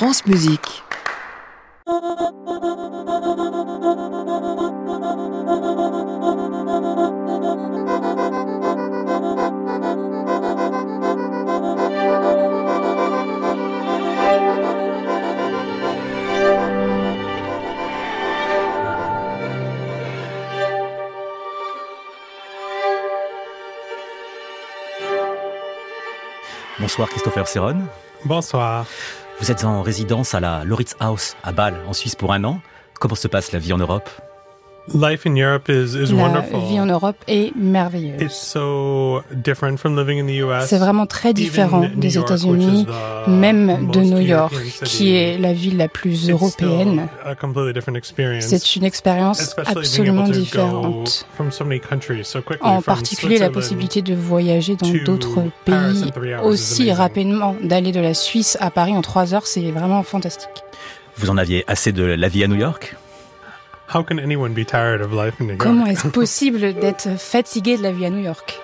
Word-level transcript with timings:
France 0.00 0.24
Musique. 0.24 0.82
Bonsoir 26.78 27.10
Christopher 27.10 27.46
Serron. 27.46 27.82
Bonsoir. 28.24 28.86
Vous 29.40 29.50
êtes 29.50 29.64
en 29.64 29.80
résidence 29.80 30.34
à 30.34 30.40
la 30.40 30.64
Loritz 30.64 30.96
House 31.00 31.34
à 31.42 31.52
Bâle, 31.52 31.74
en 31.88 31.94
Suisse 31.94 32.14
pour 32.14 32.34
un 32.34 32.44
an. 32.44 32.60
Comment 33.00 33.14
se 33.14 33.26
passe 33.26 33.52
la 33.52 33.58
vie 33.58 33.72
en 33.72 33.78
Europe? 33.78 34.10
Life 34.92 35.24
in 35.24 35.36
Europe 35.36 35.68
is, 35.68 35.94
is 35.94 36.10
La 36.10 36.22
wonderful. 36.24 36.60
vie 36.68 36.80
en 36.80 36.86
Europe 36.88 37.16
est 37.28 37.48
It's 37.48 37.56
merveilleuse. 37.56 38.30
so 38.32 39.22
different 39.30 39.76
from 39.78 39.96
living 39.96 40.18
in 40.18 40.26
the 40.26 40.42
US. 40.44 40.66
C'est 40.68 40.78
vraiment 40.78 41.06
très 41.06 41.32
différent 41.32 41.82
Even 41.84 41.94
New 41.94 42.00
des 42.00 42.14
York, 42.16 42.28
États-Unis, 42.28 42.66
which 42.66 42.88
is 42.88 43.24
the 43.26 43.28
même 43.28 43.66
de 43.92 43.98
most 44.00 44.10
New 44.10 44.18
York, 44.20 44.52
European 44.52 44.70
city. 44.70 44.84
qui 44.96 45.14
est 45.16 45.38
la 45.38 45.52
ville 45.52 45.76
la 45.76 45.86
plus 45.86 46.24
It's 46.24 46.30
européenne. 46.30 47.06
still 47.08 47.30
a 47.30 47.34
completely 47.36 47.72
different 47.72 47.96
experience. 47.96 48.46
C'est 48.46 48.76
une 48.76 48.84
expérience 48.84 49.54
absolument 49.64 50.26
différente. 50.28 51.24
from 51.36 51.52
so 51.52 51.64
many 51.64 51.78
countries 51.80 52.24
so 52.24 52.40
quickly, 52.42 52.66
En 52.68 52.82
particulier 52.82 53.38
la 53.38 53.50
possibilité 53.50 54.02
de 54.02 54.14
voyager 54.14 54.74
dans 54.74 54.90
to 54.90 54.98
d'autres 55.04 55.42
pays 55.64 56.10
aussi 56.42 56.90
rapidement, 56.92 57.54
d'aller 57.62 57.92
de 57.92 58.00
la 58.00 58.14
Suisse 58.14 58.56
à 58.60 58.70
Paris 58.72 58.96
en 58.96 59.02
trois 59.02 59.34
heures, 59.34 59.46
c'est 59.46 59.70
vraiment 59.70 60.02
fantastique. 60.02 60.50
Vous 61.16 61.30
en 61.30 61.36
aviez 61.36 61.64
assez 61.68 61.92
de 61.92 62.02
la 62.02 62.28
vie 62.28 62.42
à 62.42 62.48
New 62.48 62.56
York? 62.56 62.96
How 63.92 64.04
can 64.04 64.20
anyone 64.20 64.54
be 64.54 64.64
tired 64.64 65.00
of 65.00 65.12
life 65.12 65.40
in 65.40 65.48
New 65.48 65.54
York? 65.54 65.62
Comment 65.62 65.86
est-ce 65.86 66.06
possible 66.06 66.74
d'être 66.74 67.18
fatigué 67.18 67.76
de 67.76 67.82
la 67.82 67.90
vie 67.90 68.06
à 68.06 68.10
New 68.10 68.22
York? 68.22 68.56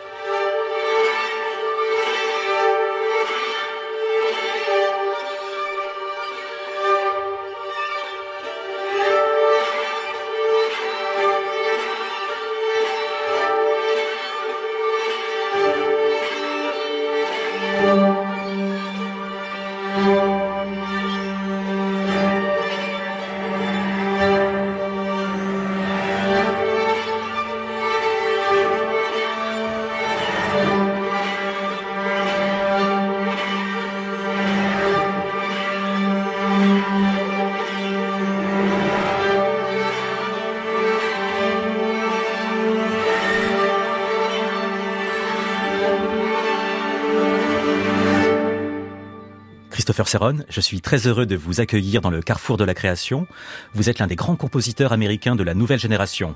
Christopher 49.87 50.09
Serron, 50.09 50.39
je 50.49 50.61
suis 50.61 50.81
très 50.81 51.07
heureux 51.07 51.27
de 51.27 51.37
vous 51.37 51.61
accueillir 51.61 52.01
dans 52.01 52.11
le 52.11 52.21
carrefour 52.21 52.57
de 52.57 52.65
la 52.65 52.75
création. 52.75 53.29
Vous 53.73 53.89
êtes 53.89 54.01
l'un 54.01 54.09
des 54.09 54.17
grands 54.17 54.35
compositeurs 54.35 54.93
américains 54.93 55.37
de 55.37 55.45
la 55.45 55.55
nouvelle 55.55 55.79
génération. 55.79 56.35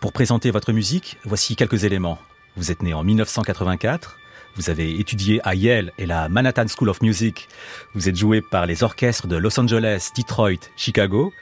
Pour 0.00 0.12
présenter 0.12 0.50
votre 0.50 0.72
musique, 0.72 1.16
voici 1.24 1.54
quelques 1.54 1.84
éléments. 1.84 2.18
Vous 2.56 2.72
êtes 2.72 2.82
né 2.82 2.92
en 2.92 3.04
1984. 3.04 4.18
Vous 4.56 4.70
avez 4.70 4.98
étudié 4.98 5.40
à 5.44 5.54
Yale 5.54 5.92
et 5.98 6.06
la 6.06 6.28
Manhattan 6.28 6.66
School 6.66 6.88
of 6.88 7.00
Music. 7.00 7.46
Vous 7.94 8.08
êtes 8.08 8.16
joué 8.16 8.40
par 8.40 8.66
les 8.66 8.82
orchestres 8.82 9.28
de 9.28 9.36
Los 9.36 9.60
Angeles, 9.60 10.10
Detroit, 10.16 10.58
Chicago. 10.76 11.32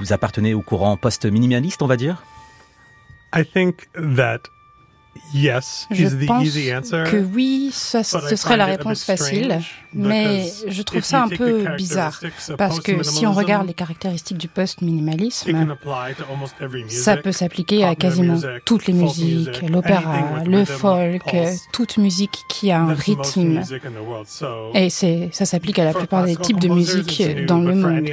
Vous 0.00 0.12
appartenez 0.12 0.54
au 0.54 0.62
courant 0.62 0.96
post-minimaliste, 0.96 1.82
on 1.82 1.86
va 1.86 1.96
dire? 1.96 2.24
I 3.32 3.44
think 3.44 3.88
that 3.94 4.40
yes 5.34 5.86
Je 5.90 6.04
is 6.04 6.16
the 6.18 6.26
pense 6.26 6.46
easy 6.46 6.72
answer. 6.74 7.04
que 7.04 7.16
oui, 7.16 7.70
ça, 7.72 8.00
but 8.00 8.24
I 8.24 8.28
ce 8.30 8.36
serait 8.36 8.56
la 8.56 8.66
réponse 8.66 9.04
facile, 9.04 9.60
mais 9.92 10.50
je 10.68 10.82
trouve 10.82 11.04
ça 11.04 11.22
un 11.22 11.28
peu 11.28 11.66
bizarre. 11.76 12.20
Parce 12.58 12.80
que 12.80 13.02
si 13.02 13.26
on 13.26 13.32
regarde 13.32 13.66
les 13.66 13.74
caractéristiques 13.74 14.38
du 14.38 14.48
post-minimalisme, 14.48 15.76
ça 16.88 17.16
peut 17.16 17.32
s'appliquer 17.32 17.84
à 17.84 17.94
quasiment 17.94 18.38
toutes 18.64 18.86
les 18.86 18.92
musiques, 18.92 19.62
l'opéra, 19.68 20.42
le 20.44 20.64
folk, 20.64 21.36
toute 21.72 21.96
musique 21.98 22.38
qui 22.48 22.70
a 22.70 22.80
un 22.80 22.94
rythme. 22.94 23.62
Et 24.74 24.90
ça 24.90 25.44
s'applique 25.44 25.78
à 25.78 25.84
la 25.84 25.92
plupart 25.92 26.24
des 26.24 26.36
types 26.36 26.60
de 26.60 26.68
musique 26.68 27.22
dans 27.46 27.58
le 27.58 27.74
monde. 27.74 28.04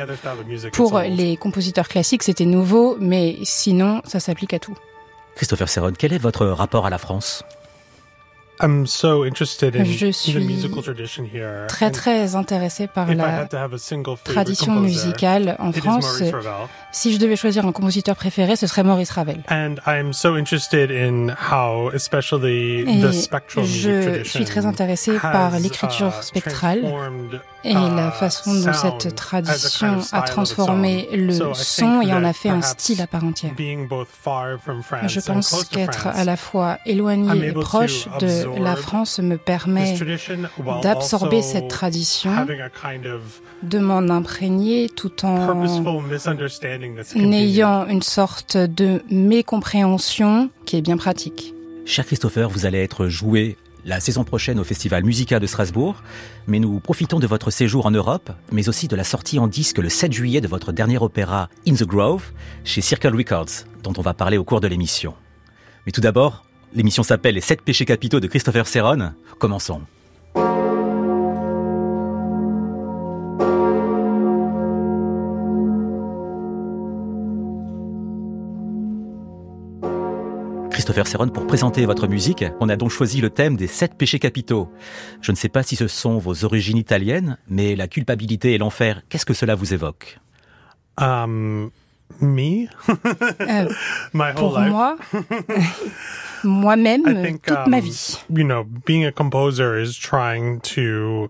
Pour 0.74 1.00
les 1.00 1.38
compositeurs 1.38 1.88
classiques, 1.88 2.24
c'était 2.24 2.46
nouveau, 2.46 2.98
mais 3.00 3.38
sinon, 3.44 4.02
ça 4.06 4.20
s'applique 4.20 4.54
à 4.54 4.60
tout. 4.60 4.76
Christopher 5.36 5.68
Serron, 5.68 5.94
quel 5.98 6.14
est 6.14 6.18
votre 6.20 6.46
rapport 6.46 6.86
à 6.86 6.90
la 6.90 6.98
France? 6.98 7.44
I'm 8.64 8.88
so 8.88 9.26
interested 9.26 9.76
in 9.76 9.84
Je 9.84 10.08
the 10.08 10.12
suis 10.14 10.40
musical 10.40 10.82
tradition 10.82 11.26
here. 11.26 11.68
Très 11.68 11.92
très 11.92 12.36
intéressé 12.36 12.88
par 12.88 13.10
if 13.10 13.16
I 13.16 13.18
la 13.18 13.42
had 13.42 13.50
to 13.50 13.58
have 13.58 13.74
a 13.74 13.78
single 13.78 14.16
favorite 14.16 14.34
tradition 14.34 14.76
composer, 14.76 15.06
musicale 15.08 15.56
en 15.60 15.74
France. 15.74 16.22
Maurice 16.22 16.34
Ravel. 16.34 16.68
Si 16.94 17.12
je 17.12 17.18
devais 17.18 17.36
choisir 17.36 17.66
un 17.66 17.74
compositeur 17.74 18.16
préféré, 18.16 18.56
ce 18.56 18.66
serait 18.68 18.84
Maurice 18.84 19.12
Ravel. 19.12 19.44
And 19.50 19.76
I'm 19.86 20.14
so 20.14 20.38
interested 20.38 20.92
in 20.92 21.36
how, 21.52 21.92
especially 21.94 22.86
Et 22.88 23.02
the 23.02 23.12
spectral 23.12 23.66
music 23.66 23.82
je 23.82 24.02
tradition 24.02 24.40
suis 24.40 24.46
très 24.46 24.66
intéressé 24.66 25.18
par 25.20 25.56
has, 25.56 25.60
l'écriture 25.60 26.14
uh, 26.18 26.24
spectrale 26.24 26.82
transformed, 26.82 27.42
et 27.66 27.74
la 27.74 28.10
uh, 28.10 28.12
façon 28.12 28.54
dont 28.54 28.74
cette 28.74 29.16
tradition 29.16 29.98
a 30.14 30.22
transformé 30.22 31.10
le 31.12 31.34
son 31.54 32.02
et 32.02 32.14
en 32.14 32.24
a 32.24 32.32
fait 32.32 32.50
un 32.50 32.62
style 32.62 33.02
à 33.02 33.08
part 33.08 33.26
entière. 33.26 33.54
being 33.58 33.88
both 33.88 34.08
far 34.08 34.58
from 34.58 34.84
France 34.84 35.12
Je 35.12 35.20
and 35.20 35.34
pense 35.34 35.66
qu'être 35.66 36.08
à 36.08 36.24
la 36.24 36.38
fois 36.38 36.78
éloigné 36.86 37.48
et 37.48 37.52
proche 37.52 38.08
de 38.20 38.53
la 38.60 38.76
France 38.76 39.20
me 39.20 39.38
permet 39.38 39.96
d'absorber 40.82 41.42
cette 41.42 41.68
tradition, 41.68 42.32
de 43.64 43.80
m'en 43.80 44.10
imprégner 44.10 44.90
tout 44.90 45.26
en 45.26 45.48
convenient. 45.48 47.86
une 47.88 48.02
sorte 48.02 48.58
de 48.58 49.02
mécompréhension 49.10 50.50
qui 50.66 50.78
est 50.78 50.82
bien 50.82 50.98
pratique. 50.98 51.54
Cher 51.86 52.06
Christopher, 52.06 52.50
vous 52.50 52.66
allez 52.66 52.80
être 52.80 53.08
joué 53.08 53.58
la 53.86 54.00
saison 54.00 54.24
prochaine 54.24 54.60
au 54.60 54.64
Festival 54.64 55.04
Musica 55.04 55.40
de 55.40 55.48
Strasbourg, 55.48 56.04
mais 56.48 56.60
nous 56.60 56.80
profitons 56.80 57.20
de 57.20 57.28
votre 57.28 57.52
séjour 57.52 57.86
en 57.86 57.92
Europe, 57.92 58.32
mais 58.52 58.70
aussi 58.70 58.88
de 58.88 58.96
la 58.96 59.04
sortie 59.04 59.40
en 59.40 59.48
disque 59.48 59.80
le 59.80 59.90
7 59.90 60.14
juillet 60.14 60.42
de 60.42 60.48
votre 60.48 60.72
dernier 60.72 60.98
opéra 60.98 61.50
In 61.68 61.74
the 61.74 61.84
Grove 61.84 62.32
chez 62.64 62.82
Circle 62.82 63.16
Records, 63.16 63.66
dont 63.84 63.94
on 63.98 64.02
va 64.02 64.14
parler 64.14 64.38
au 64.38 64.44
cours 64.44 64.62
de 64.62 64.68
l'émission. 64.68 65.14
Mais 65.86 65.92
tout 65.92 66.02
d'abord, 66.02 66.46
l'émission 66.74 67.04
s'appelle 67.04 67.36
Les 67.36 67.42
7 67.42 67.62
péchés 67.62 67.86
capitaux 67.86 68.20
de 68.20 68.28
Christopher 68.28 68.68
Serron. 68.68 69.14
Commençons. 69.40 69.82
Christopher 80.72 81.08
Serron, 81.08 81.30
pour 81.30 81.48
présenter 81.48 81.86
votre 81.86 82.08
musique, 82.08 82.44
on 82.60 82.68
a 82.68 82.76
donc 82.76 82.90
choisi 82.90 83.22
le 83.22 83.30
thème 83.30 83.56
des 83.56 83.68
sept 83.68 83.96
péchés 83.96 84.20
capitaux. 84.20 84.70
Je 85.22 85.32
ne 85.32 85.38
sais 85.38 85.48
pas 85.48 85.64
si 85.64 85.78
ce 85.78 85.88
sont 85.88 86.18
vos 86.18 86.44
origines 86.44 86.78
italiennes, 86.78 87.38
mais 87.48 87.76
la 87.76 87.88
culpabilité 87.88 88.54
et 88.54 88.58
l'enfer, 88.58 89.02
qu'est-ce 89.08 89.26
que 89.26 89.34
cela 89.34 89.56
vous 89.56 89.74
évoque? 89.74 90.20
Um, 91.00 91.70
me, 92.22 92.68
Euh, 93.42 93.70
my 94.14 94.32
whole 94.32 94.36
pour 94.36 94.60
life. 94.60 94.70
moi, 94.72 94.96
moi-même, 96.44 97.04
think 97.24 97.42
toute 97.46 97.68
ma 97.68 97.78
um, 97.78 97.84
vie. 97.84 98.18
you 98.30 98.44
know, 98.44 98.64
being 98.86 99.06
a 99.06 99.12
composer 99.12 99.78
is 99.80 99.94
trying 99.98 100.60
to 100.62 101.30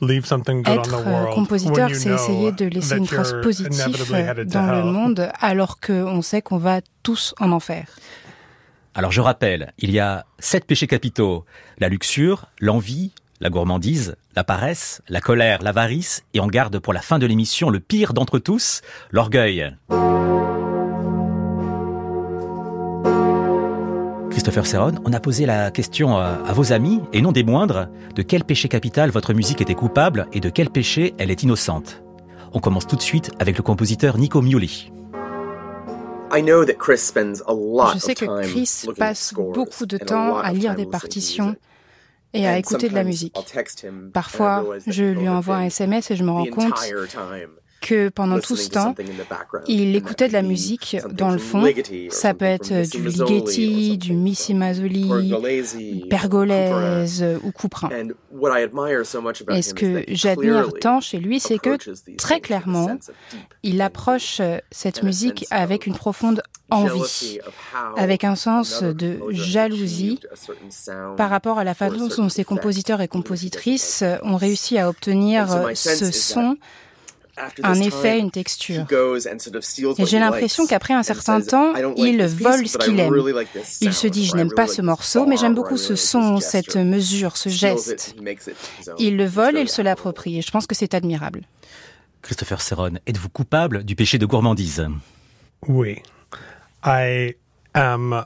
leave 0.00 0.26
something 0.26 0.62
good 0.62 0.78
Être 0.78 0.94
on 0.94 1.02
the 1.02 1.06
euh, 1.06 1.10
world. 1.12 1.34
compositeur, 1.34 1.90
c'est 1.94 2.10
essayer 2.10 2.52
de 2.52 2.66
laisser 2.66 2.96
une 2.96 3.06
trace 3.06 3.34
positive 3.42 3.96
to 4.06 4.44
dans 4.44 4.84
le 4.84 4.84
monde, 4.92 5.30
alors 5.40 5.80
qu'on 5.80 6.22
sait 6.22 6.42
qu'on 6.42 6.58
va 6.58 6.80
tous 7.02 7.34
en 7.40 7.52
enfer. 7.52 7.86
Alors 8.94 9.10
je 9.10 9.20
rappelle, 9.20 9.72
il 9.78 9.90
y 9.90 10.00
a 10.00 10.26
sept 10.38 10.66
péchés 10.66 10.86
capitaux. 10.86 11.44
La 11.78 11.88
luxure, 11.88 12.46
l'envie, 12.60 13.14
la 13.42 13.50
gourmandise, 13.50 14.14
la 14.36 14.44
paresse, 14.44 15.02
la 15.08 15.20
colère, 15.20 15.62
l'avarice, 15.62 16.22
et 16.32 16.38
on 16.38 16.46
garde 16.46 16.78
pour 16.78 16.92
la 16.92 17.00
fin 17.00 17.18
de 17.18 17.26
l'émission 17.26 17.70
le 17.70 17.80
pire 17.80 18.14
d'entre 18.14 18.38
tous, 18.38 18.82
l'orgueil. 19.10 19.74
Christopher 24.30 24.64
Serron, 24.64 24.94
on 25.04 25.12
a 25.12 25.18
posé 25.18 25.44
la 25.44 25.72
question 25.72 26.16
à, 26.16 26.38
à 26.46 26.52
vos 26.52 26.72
amis, 26.72 27.00
et 27.12 27.20
non 27.20 27.32
des 27.32 27.42
moindres, 27.42 27.88
de 28.14 28.22
quel 28.22 28.44
péché 28.44 28.68
capital 28.68 29.10
votre 29.10 29.34
musique 29.34 29.60
était 29.60 29.74
coupable 29.74 30.28
et 30.32 30.38
de 30.38 30.48
quel 30.48 30.70
péché 30.70 31.12
elle 31.18 31.32
est 31.32 31.42
innocente. 31.42 32.04
On 32.52 32.60
commence 32.60 32.86
tout 32.86 32.96
de 32.96 33.02
suite 33.02 33.32
avec 33.40 33.56
le 33.56 33.64
compositeur 33.64 34.18
Nico 34.18 34.40
Mioli. 34.40 34.92
Je 36.32 37.98
sais 37.98 38.14
que 38.14 38.42
Chris 38.42 38.84
passe 38.96 39.34
beaucoup 39.34 39.86
de 39.86 39.98
temps 39.98 40.38
à 40.38 40.52
lire 40.52 40.76
des 40.76 40.86
partitions 40.86 41.56
et 42.34 42.46
à 42.46 42.58
écouter 42.58 42.88
de 42.88 42.94
la 42.94 43.04
musique. 43.04 43.34
Parfois, 44.12 44.64
je 44.86 45.04
lui 45.04 45.28
envoie 45.28 45.56
un 45.56 45.64
SMS 45.64 46.10
et 46.10 46.16
je 46.16 46.24
me 46.24 46.30
rends 46.30 46.46
compte 46.46 46.74
que 47.82 48.08
pendant 48.08 48.38
tout 48.38 48.56
ce 48.56 48.70
temps, 48.70 48.94
il 49.66 49.94
écoutait 49.94 50.28
de 50.28 50.32
la 50.32 50.42
musique 50.42 50.96
dans 51.10 51.30
le 51.30 51.38
fond. 51.38 51.64
Ça 52.10 52.32
peut 52.32 52.46
être 52.46 52.88
du 52.90 53.02
Ligeti, 53.02 53.98
du 53.98 54.14
Missy 54.14 54.54
Mazzoli, 54.54 55.34
Pergolese 56.08 57.24
ou 57.42 57.50
Couperin. 57.52 57.90
Et 59.50 59.62
ce 59.62 59.74
que 59.74 60.04
j'admire 60.08 60.72
tant 60.80 61.00
chez 61.00 61.18
lui, 61.18 61.40
c'est 61.40 61.58
que 61.58 61.76
très 62.16 62.40
clairement, 62.40 62.96
il 63.62 63.82
approche 63.82 64.40
cette 64.70 65.02
musique 65.02 65.46
avec 65.50 65.86
une 65.86 65.94
profonde 65.94 66.42
envie, 66.70 67.38
avec 67.96 68.24
un 68.24 68.36
sens 68.36 68.82
de 68.82 69.20
jalousie 69.30 70.20
par 71.16 71.28
rapport 71.28 71.58
à 71.58 71.64
la 71.64 71.74
façon 71.74 72.08
dont 72.16 72.28
ses 72.28 72.44
compositeurs 72.44 73.00
et 73.00 73.08
compositrices 73.08 74.04
ont 74.22 74.36
réussi 74.36 74.78
à 74.78 74.88
obtenir 74.88 75.70
ce 75.74 76.10
son 76.10 76.56
un 77.62 77.74
effet, 77.80 78.18
une 78.18 78.30
texture. 78.30 78.86
Et 79.98 80.06
j'ai 80.06 80.18
l'impression 80.18 80.66
qu'après 80.66 80.94
un 80.94 81.02
certain 81.02 81.40
temps, 81.40 81.74
il 81.96 82.24
vole 82.26 82.66
ce 82.68 82.78
qu'il 82.78 82.98
aime. 83.00 83.14
Il 83.80 83.94
se 83.94 84.06
dit, 84.06 84.26
je 84.26 84.36
n'aime 84.36 84.52
pas 84.52 84.66
ce 84.66 84.82
morceau, 84.82 85.26
mais 85.26 85.36
j'aime 85.36 85.54
beaucoup 85.54 85.76
ce 85.76 85.96
son, 85.96 86.40
cette 86.40 86.76
mesure, 86.76 87.36
ce 87.36 87.48
geste. 87.48 88.14
Il 88.98 89.16
le 89.16 89.26
vole 89.26 89.56
et 89.56 89.62
il 89.62 89.68
se 89.68 89.82
l'approprie. 89.82 90.38
Et 90.38 90.42
je 90.42 90.50
pense 90.50 90.66
que 90.66 90.74
c'est 90.74 90.94
admirable. 90.94 91.42
Christopher 92.22 92.60
Serron, 92.60 92.98
êtes-vous 93.06 93.30
coupable 93.30 93.82
du 93.82 93.96
péché 93.96 94.18
de 94.18 94.26
gourmandise? 94.26 94.86
Oui. 95.66 96.02
I 96.84 97.34
am 97.74 98.24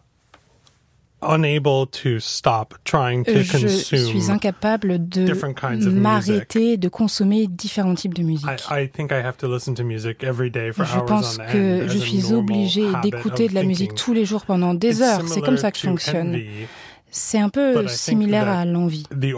unable 1.29 1.87
to 1.87 2.19
stop 2.21 2.75
trying 2.85 3.25
to 3.25 3.43
je 3.43 3.67
suis 3.69 4.31
incapable 4.31 5.09
de 5.09 5.91
m'arrêter 5.91 6.77
de 6.77 6.89
consommer 6.89 7.47
différents 7.47 7.95
types 7.95 8.15
de 8.15 8.23
musique. 8.23 8.49
I, 8.71 8.89
think 8.89 9.11
I 9.11 9.23
have 9.25 9.37
to 9.39 9.53
listen 9.53 9.75
to 9.75 9.85
music 9.85 10.23
every 10.23 10.51
day 10.51 10.73
for 10.73 10.85
je 10.85 11.01
pense 11.01 11.39
que 11.53 11.87
je 11.89 11.99
suis 11.99 12.33
obligé 12.33 12.87
d'écouter 13.03 13.49
de 13.49 13.55
la 13.55 13.63
musique 13.63 13.95
tous 13.95 14.13
les 14.13 14.25
jours 14.25 14.45
pendant 14.45 14.75
des 14.75 15.03
heures. 15.03 15.23
C'est 15.27 15.41
comme 15.41 15.59
ça 15.59 15.71
que 15.71 15.79
je 15.79 15.87
fonctionne. 15.87 16.39
C'est 17.09 17.39
un 17.39 17.49
peu 17.49 17.87
similaire 17.89 18.49
à 18.49 18.65
l'envie. 18.65 19.05
Mais 19.11 19.33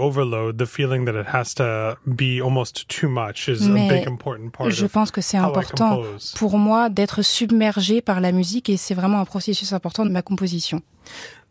je 4.70 4.86
pense 4.86 5.10
que 5.10 5.20
c'est 5.20 5.36
important 5.36 6.02
pour 6.36 6.58
moi 6.58 6.88
d'être 6.88 7.22
submergé 7.22 8.00
par 8.00 8.20
la 8.20 8.32
musique 8.32 8.68
et 8.68 8.76
c'est 8.76 8.94
vraiment 8.94 9.20
un 9.20 9.24
processus 9.24 9.72
important 9.72 10.04
de 10.04 10.10
ma 10.10 10.22
composition. 10.22 10.82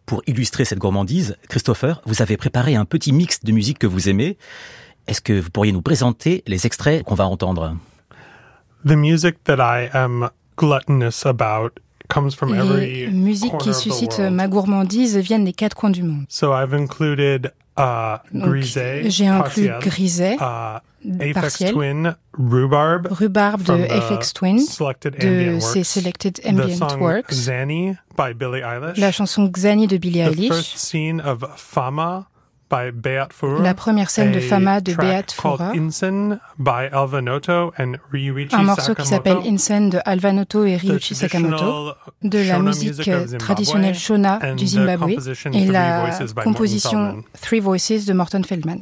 Pour 0.08 0.24
illustrer 0.26 0.64
cette 0.64 0.80
gourmandise, 0.80 1.36
Christopher, 1.50 2.02
vous 2.06 2.22
avez 2.22 2.38
préparé 2.38 2.76
un 2.76 2.86
petit 2.86 3.12
mix 3.12 3.44
de 3.44 3.52
musique 3.52 3.78
que 3.78 3.88
vous 3.88 4.08
aimez. 4.08 4.38
Est-ce 5.06 5.20
que 5.20 5.38
vous 5.38 5.50
pourriez 5.50 5.74
nous 5.74 5.82
présenter 5.82 6.44
les 6.48 6.66
extraits 6.66 7.04
qu'on 7.04 7.14
va 7.14 7.28
entendre? 7.28 7.76
The 8.86 8.94
music 8.94 9.44
that 9.44 9.58
I 9.58 9.90
am 9.92 10.30
gluttonous 10.56 11.26
about 11.26 11.82
les 12.48 13.08
musiques 13.08 13.58
qui 13.58 13.74
suscitent 13.74 14.20
ma 14.20 14.48
gourmandise 14.48 15.18
viennent 15.18 15.46
des 15.46 15.54
quatre 15.54 15.76
coins 15.76 15.90
du 15.90 16.04
monde. 16.04 16.26
So 16.30 16.54
I've 16.54 16.74
included 16.74 17.52
uh, 17.78 18.18
J'ai 19.08 19.28
inclus 19.28 19.70
Griset, 19.82 20.36
uh, 20.36 21.34
partiel, 21.34 21.74
Twin, 21.74 22.16
Rhubarb, 22.38 23.08
Rhubarb 23.12 23.64
de 23.64 23.92
Aphex 23.92 24.34
Twin, 24.34 24.58
de 24.58 25.60
ses 25.60 25.84
Selected 25.84 26.42
Ambient 26.46 27.00
Works, 27.00 27.34
Xani 27.34 27.98
by 28.18 28.34
Billie 28.34 28.64
Eilish, 28.64 28.98
la 28.98 29.12
chanson 29.12 29.50
Xani 29.50 29.88
de 29.88 29.98
Billie 29.98 30.22
Eilish, 30.22 30.50
the 30.50 30.54
first 30.54 30.78
scene 30.78 31.22
of 31.22 31.46
Fama 31.56 32.28
la 32.70 33.74
première 33.74 34.10
scène 34.10 34.32
de 34.32 34.40
Fama 34.40 34.82
de 34.82 34.94
Beat 34.94 35.32
Fura, 35.32 35.72
un 38.52 38.64
morceau 38.64 38.96
qui 38.96 39.06
s'appelle 39.06 39.38
Insen 39.46 39.90
de 39.90 40.00
Alvanoto 40.06 40.66
et 40.66 40.78
Ryuichi 40.78 41.16
Sakamoto, 41.16 41.94
de 42.24 42.40
la 42.40 42.60
musique 42.60 43.10
traditionnelle 43.40 43.96
Shona 43.96 44.54
du 44.54 44.68
Zimbabwe 44.68 45.16
et 45.54 45.66
la 45.66 46.10
composition 46.44 47.24
Three 47.42 47.60
Voices 47.60 48.06
de 48.06 48.14
Morton 48.14 48.44
Feldman. 48.44 48.82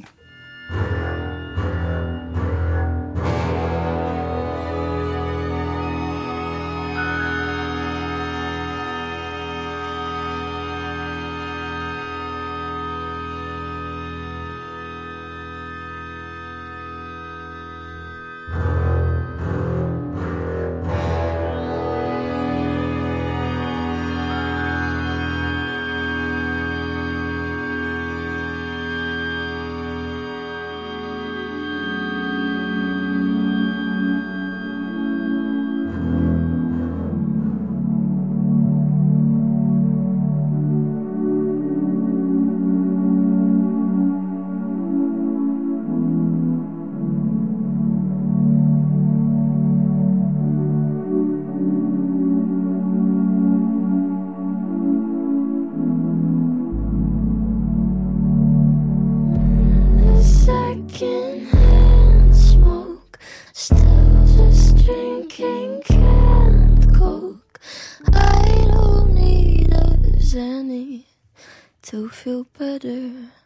to 71.95 72.09
feel 72.09 72.43
better. 72.59 73.44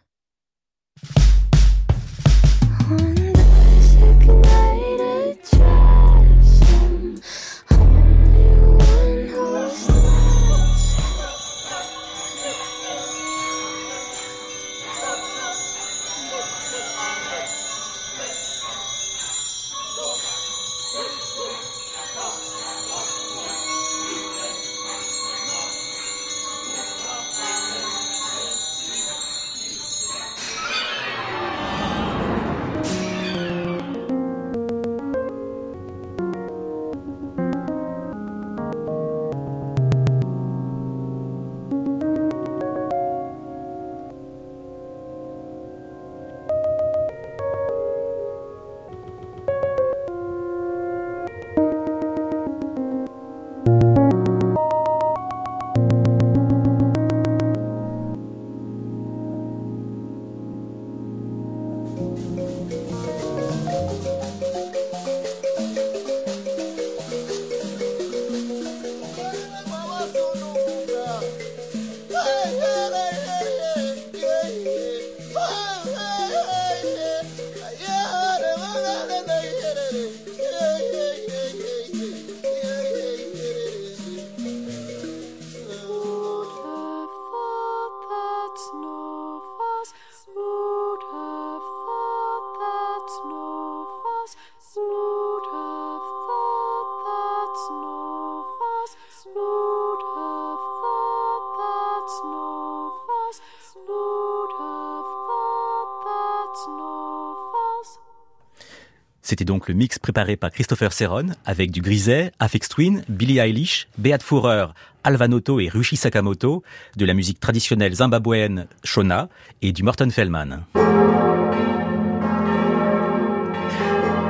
C'était 109.39 109.53
donc 109.53 109.69
le 109.69 109.73
mix 109.73 109.99
préparé 109.99 110.35
par 110.35 110.51
Christopher 110.51 110.91
Serron 110.91 111.27
avec 111.45 111.71
du 111.71 111.79
Griset, 111.79 112.33
Afex 112.39 112.67
Twin, 112.67 113.05
Billie 113.07 113.37
Eilish, 113.37 113.87
Beat 113.97 114.21
Fourer, 114.21 114.65
Alvanoto 115.05 115.61
et 115.61 115.69
Rushi 115.69 115.95
Sakamoto, 115.95 116.61
de 116.97 117.05
la 117.05 117.13
musique 117.13 117.39
traditionnelle 117.39 117.93
zimbabwéenne 117.93 118.67
Shona 118.83 119.29
et 119.61 119.71
du 119.71 119.81
Morton 119.81 120.09
Feldman. 120.09 120.65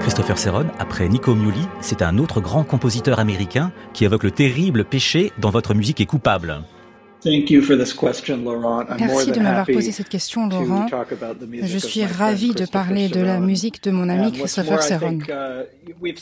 Christopher 0.02 0.38
Serron, 0.38 0.68
après 0.78 1.10
Nico 1.10 1.34
Muhly, 1.34 1.68
c'est 1.82 2.04
un 2.04 2.20
autre 2.20 2.40
grand 2.40 2.64
compositeur 2.64 3.18
américain 3.18 3.72
qui 3.94 4.06
évoque 4.06 4.26
le 4.26 4.32
terrible 4.32 4.86
péché 4.86 5.34
dont 5.40 5.50
votre 5.50 5.74
musique 5.74 6.02
est 6.02 6.06
coupable. 6.06 6.62
Merci 7.26 9.32
de 9.32 9.40
m'avoir 9.40 9.66
posé 9.66 9.92
cette 9.92 10.10
question, 10.10 10.48
Laurent. 10.48 10.88
Je 11.62 11.78
suis 11.78 12.06
ravi 12.06 12.54
de 12.54 12.66
parler 12.66 13.10
de 13.10 13.20
la 13.20 13.40
musique 13.40 13.84
de 13.84 13.92
mon 13.92 14.10
ami 14.10 14.32
Christopher 14.32 14.82
Serron. 14.82 15.20
Uh, 15.20 16.14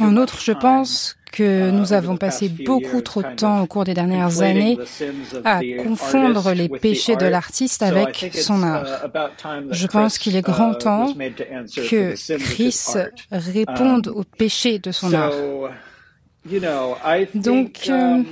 en 0.00 0.16
outre, 0.16 0.40
je 0.40 0.52
pense 0.52 1.16
que 1.32 1.68
uh, 1.68 1.72
nous 1.72 1.92
avons 1.92 2.16
passé 2.16 2.48
beaucoup 2.48 3.02
trop 3.02 3.22
de 3.22 3.34
temps 3.34 3.62
au 3.62 3.66
cours 3.66 3.84
des 3.84 3.94
dernières 3.94 4.40
années 4.40 4.78
à 5.44 5.60
confondre 5.82 6.52
les 6.52 6.68
péchés 6.68 7.16
de 7.16 7.26
l'artiste 7.26 7.82
avec 7.82 8.30
son 8.34 8.62
art. 8.62 8.84
Uh, 8.84 9.68
je 9.70 9.86
pense 9.86 10.18
qu'il 10.18 10.36
est 10.36 10.42
grand 10.42 10.74
temps 10.74 11.12
que 11.12 12.14
Chris 12.38 12.84
réponde 13.32 14.08
um, 14.08 14.14
aux 14.14 14.24
péchés 14.24 14.78
de 14.78 14.92
son 14.92 15.12
art. 15.12 15.32
Donc, 17.34 17.86
euh, 17.88 18.22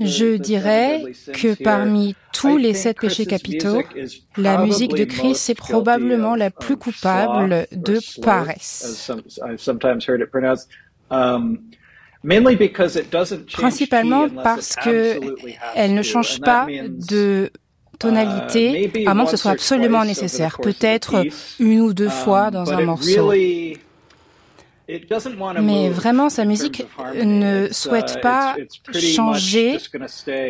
je 0.00 0.36
dirais 0.36 1.02
que 1.32 1.62
parmi 1.62 2.14
tous 2.32 2.56
les 2.56 2.74
sept 2.74 2.98
péchés 3.00 3.26
capitaux, 3.26 3.82
la 4.36 4.58
musique 4.58 4.94
de 4.94 5.04
Chris 5.04 5.38
est 5.48 5.54
probablement 5.54 6.34
la 6.36 6.50
plus 6.50 6.76
coupable 6.76 7.66
de 7.72 7.98
paresse. 8.22 9.10
Principalement 13.52 14.28
parce 14.28 14.76
que 14.76 15.20
elle 15.74 15.94
ne 15.94 16.02
change 16.02 16.40
pas 16.40 16.66
de 16.68 17.50
tonalité, 17.98 18.92
à 19.06 19.14
moins 19.14 19.24
que 19.24 19.32
ce 19.32 19.36
soit 19.36 19.52
absolument 19.52 20.04
nécessaire. 20.04 20.58
Peut-être 20.58 21.24
une 21.58 21.80
ou 21.80 21.92
deux 21.92 22.08
fois 22.08 22.50
dans 22.50 22.72
un 22.72 22.80
morceau. 22.82 23.32
Mais 25.60 25.90
vraiment, 25.90 26.30
sa 26.30 26.44
musique 26.46 26.86
ne 27.14 27.66
uh, 27.66 27.72
souhaite 27.72 28.20
pas 28.22 28.56
changer 28.94 29.76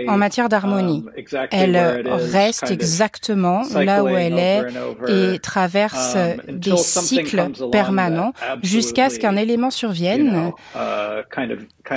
en 0.06 0.16
matière 0.16 0.48
d'harmonie. 0.48 1.04
Um, 1.06 1.48
elle 1.50 1.76
reste 2.06 2.70
exactement 2.70 3.62
là 3.74 4.04
où 4.04 4.08
elle 4.08 4.38
est 4.38 4.62
et 5.08 5.38
traverse 5.40 6.14
um, 6.14 6.56
des 6.56 6.76
cycles 6.76 7.50
permanents 7.72 8.32
jusqu'à 8.62 9.10
ce 9.10 9.18
qu'un 9.18 9.36
élément 9.36 9.70
survienne 9.70 10.52
uh, 10.76 10.78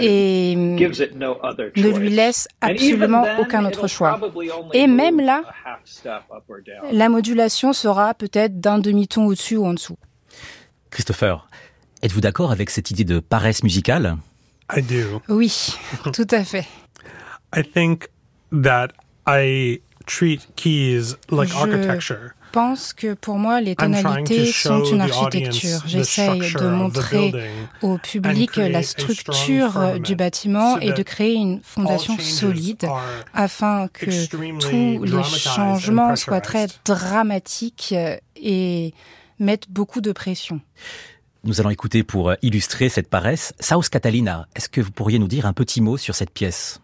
et 0.01 0.55
ne 0.55 1.97
lui 1.97 2.09
laisse 2.09 2.47
absolument 2.61 3.23
aucun 3.39 3.65
autre 3.65 3.87
choix. 3.87 4.19
Et 4.73 4.87
même 4.87 5.19
là, 5.19 5.43
la 6.91 7.07
modulation 7.09 7.71
sera 7.71 8.15
peut-être 8.15 8.59
d'un 8.59 8.79
demi-ton 8.79 9.27
au-dessus 9.27 9.57
ou 9.57 9.65
en 9.65 9.73
dessous. 9.73 9.97
Christopher, 10.89 11.47
Êtes-vous 12.01 12.21
d'accord 12.21 12.51
avec 12.51 12.69
cette 12.69 12.89
idée 12.91 13.03
de 13.03 13.19
paresse 13.19 13.63
musicale? 13.63 14.17
I 14.75 14.81
do. 14.81 15.21
Oui, 15.29 15.75
tout 16.13 16.27
à 16.31 16.43
fait. 16.43 16.65
I 17.55 17.63
think 17.63 18.07
that 18.51 18.87
I 19.27 19.81
treat 20.07 20.47
keys 20.55 21.15
like 21.29 21.49
Je 21.49 21.55
architecture. 21.55 22.31
pense 22.51 22.93
que 22.93 23.13
pour 23.13 23.37
moi, 23.37 23.61
les 23.61 23.75
tonalités 23.75 24.51
sont 24.51 24.83
une 24.83 25.01
architecture. 25.01 25.79
J'essaye 25.85 26.39
de 26.53 26.67
montrer 26.67 27.33
au 27.81 27.97
public 27.97 28.55
la 28.57 28.83
structure 28.83 29.99
du 29.99 30.15
bâtiment 30.15 30.77
et 30.79 30.91
de 30.91 31.03
créer 31.03 31.35
une 31.35 31.61
fondation 31.63 32.17
solide 32.19 32.87
afin 33.33 33.87
que 33.93 34.27
tous 34.27 35.03
les 35.03 35.23
changements 35.23 36.15
soient 36.15 36.41
très 36.41 36.67
dramatiques 36.83 37.93
et 38.35 38.93
mettent 39.39 39.69
beaucoup 39.69 40.01
de 40.01 40.11
pression. 40.11 40.61
Nous 41.43 41.59
allons 41.59 41.71
écouter 41.71 42.03
pour 42.03 42.29
euh, 42.29 42.35
illustrer 42.43 42.87
cette 42.87 43.09
paresse 43.09 43.53
South 43.59 43.89
Catalina. 43.89 44.47
Est-ce 44.55 44.69
que 44.69 44.79
vous 44.79 44.91
pourriez 44.91 45.17
nous 45.17 45.27
dire 45.27 45.47
un 45.47 45.53
petit 45.53 45.81
mot 45.81 45.97
sur 45.97 46.13
cette 46.13 46.29
pièce? 46.29 46.81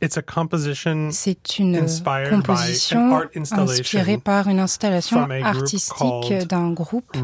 C'est 0.00 1.58
une 1.58 1.86
composition 2.30 3.20
inspirée 3.52 4.18
par 4.18 4.48
une 4.48 4.60
installation 4.60 5.28
artistique 5.42 6.46
d'un 6.48 6.70
groupe 6.70 7.16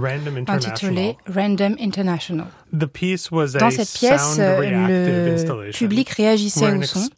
intitulé 0.49 1.17
Random 1.33 1.77
International. 1.81 2.47
Dans 2.73 3.71
cette 3.71 3.93
pièce, 3.93 4.39
le 4.39 5.71
public 5.73 6.09
réagissait 6.11 6.77
au 6.77 6.83
son. 6.83 7.09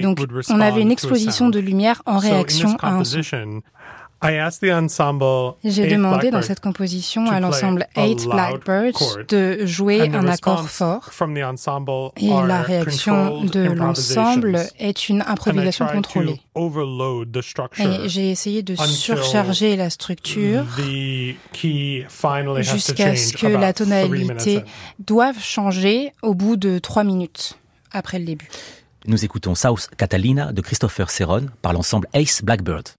Donc, 0.00 0.20
on 0.48 0.60
avait 0.60 0.82
une 0.82 0.92
explosion 0.92 1.48
de 1.48 1.58
lumière 1.58 2.02
en 2.06 2.18
réaction 2.18 2.76
à 2.80 2.94
un 2.94 3.04
son. 3.04 3.20
J'ai 4.22 5.86
demandé 5.86 6.30
dans 6.30 6.42
cette 6.42 6.60
composition 6.60 7.26
à 7.30 7.38
l'ensemble 7.40 7.86
Eight 7.94 8.24
Blackbirds 8.26 9.18
de 9.28 9.64
jouer 9.64 10.10
un 10.12 10.26
accord 10.26 10.68
fort 10.68 11.10
et 12.16 12.28
la 12.28 12.62
réaction 12.62 13.44
de 13.44 13.60
l'ensemble 13.72 14.58
est 14.78 15.08
une 15.08 15.22
improvisation 15.22 15.86
contrôlée. 15.86 16.40
Et 17.78 18.08
j'ai 18.08 18.30
essayé 18.30 18.62
de 18.62 18.74
surcharger 18.74 19.76
la 19.76 19.90
structure 19.90 20.64
jusqu'à 22.62 23.16
ce 23.16 23.36
que 23.36 23.46
la 23.46 23.72
tonalité 23.72 24.64
doive 24.98 25.38
changer 25.40 26.12
au 26.22 26.34
bout 26.34 26.56
de 26.56 26.78
trois 26.78 27.04
minutes 27.04 27.58
après 27.92 28.18
le 28.18 28.24
début. 28.24 28.48
Nous 29.06 29.24
écoutons 29.24 29.54
South 29.54 29.88
Catalina 29.96 30.52
de 30.52 30.60
Christopher 30.60 31.08
Serron 31.08 31.46
par 31.62 31.72
l'ensemble 31.72 32.08
Ace 32.12 32.42
Blackbird. 32.42 32.97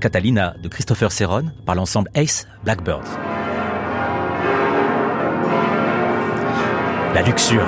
Catalina 0.00 0.54
de 0.62 0.68
Christopher 0.68 1.10
Serron 1.10 1.44
par 1.64 1.74
l'ensemble 1.74 2.10
Ace 2.14 2.46
Blackbird. 2.64 3.02
La 7.14 7.22
luxure. 7.22 7.66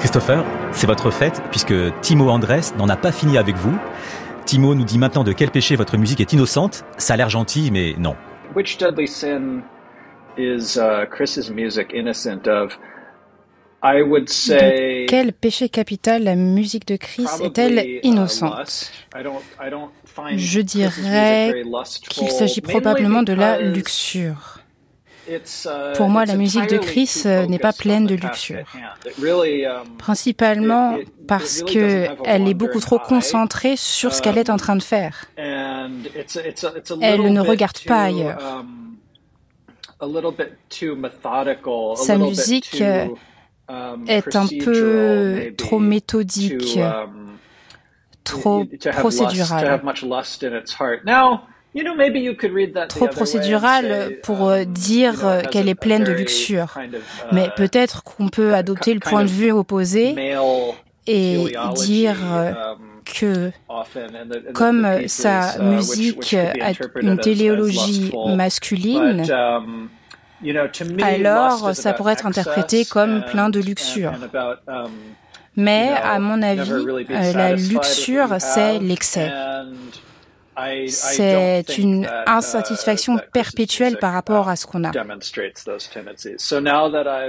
Christopher, 0.00 0.44
c'est 0.72 0.86
votre 0.86 1.10
fête 1.10 1.42
puisque 1.50 1.74
Timo 2.02 2.28
Andrés 2.28 2.72
n'en 2.76 2.88
a 2.88 2.96
pas 2.96 3.12
fini 3.12 3.38
avec 3.38 3.56
vous. 3.56 3.76
Timo 4.44 4.74
nous 4.74 4.84
dit 4.84 4.98
maintenant 4.98 5.24
de 5.24 5.32
quel 5.32 5.50
péché 5.50 5.76
votre 5.76 5.96
musique 5.96 6.20
est 6.20 6.32
innocente. 6.32 6.84
Ça 6.98 7.14
a 7.14 7.16
l'air 7.16 7.30
gentil, 7.30 7.70
mais 7.72 7.94
non. 7.98 8.16
Which 8.54 8.76
deadly 8.78 9.08
sin 9.08 9.62
is 10.36 10.76
uh, 10.76 11.06
Chris's 11.10 11.50
music 11.50 11.92
innocent 11.94 12.46
of? 12.46 12.78
De 13.84 14.02
quel 15.06 15.32
péché 15.32 15.68
capital 15.68 16.24
la 16.24 16.34
musique 16.34 16.86
de 16.86 16.96
Christ 16.96 17.40
est-elle 17.42 17.78
uh, 17.78 18.00
innocente 18.02 18.92
Je 20.36 20.60
dirais 20.60 21.62
qu'il 22.08 22.30
s'agit 22.30 22.60
probablement 22.60 23.22
de 23.22 23.32
la 23.32 23.60
luxure. 23.60 24.60
Uh, 25.26 25.38
Pour 25.96 26.08
moi, 26.08 26.26
la 26.26 26.36
musique 26.36 26.68
de 26.68 26.76
Christ 26.76 27.24
euh, 27.26 27.46
n'est 27.46 27.58
pas 27.58 27.72
pleine 27.72 28.06
de 28.06 28.14
luxure. 28.14 28.64
Um, 29.18 29.96
Principalement 29.98 30.98
parce 31.26 31.62
qu'elle 31.62 32.48
est 32.48 32.54
beaucoup 32.54 32.80
trop 32.80 32.98
concentrée 32.98 33.76
sur 33.76 34.12
ce 34.12 34.20
qu'elle 34.20 34.38
est 34.38 34.50
en 34.50 34.58
train 34.58 34.76
de 34.76 34.82
faire. 34.82 35.24
Elle 35.36 37.32
ne 37.32 37.40
regarde 37.40 37.78
pas 37.86 38.04
ailleurs. 38.04 38.38
Um, 38.60 38.96
Sa 41.96 42.18
musique 42.18 42.80
euh, 42.82 43.06
est 44.06 44.36
un 44.36 44.46
peu 44.46 45.52
trop 45.56 45.78
méthodique, 45.78 46.78
um, 46.78 47.36
trop 48.24 48.64
procédural. 48.92 49.80
Trop 52.88 53.08
procédural 53.08 54.18
pour 54.22 54.52
uh, 54.52 54.66
dire 54.66 55.42
qu'elle 55.50 55.68
est 55.68 55.74
pleine 55.74 56.04
de 56.04 56.12
luxure. 56.12 56.78
Mais 57.32 57.46
uh, 57.46 57.50
peut-être 57.56 58.02
qu'on 58.04 58.28
peut 58.28 58.54
adopter 58.54 58.94
le 58.94 59.00
point 59.00 59.22
de 59.22 59.28
vue 59.28 59.50
opposé 59.50 60.14
et 61.06 61.52
dire 61.76 62.16
um, 62.22 62.78
que 63.04 63.50
comme 64.52 65.08
sa 65.08 65.58
musique 65.58 66.34
a 66.34 66.72
une 67.00 67.18
téléologie 67.18 68.12
masculine, 68.26 69.24
alors 71.02 71.74
ça 71.74 71.92
pourrait 71.92 72.14
être 72.14 72.26
interprété 72.26 72.84
comme 72.84 73.24
plein 73.24 73.48
de 73.50 73.60
luxure. 73.60 74.12
Um, 74.66 74.90
Mais 75.56 75.90
à 76.02 76.18
mon 76.18 76.42
avis, 76.42 76.70
euh, 76.70 77.32
la 77.32 77.54
luxure, 77.54 78.36
c'est 78.40 78.78
l'excès. 78.80 79.30
C'est 80.88 81.78
une 81.78 82.04
uh, 82.04 82.08
insatisfaction 82.26 83.18
perpétuelle 83.32 83.98
par 83.98 84.12
rapport 84.12 84.48
à 84.48 84.56
ce 84.56 84.66
qu'on 84.66 84.84
a. 84.84 84.92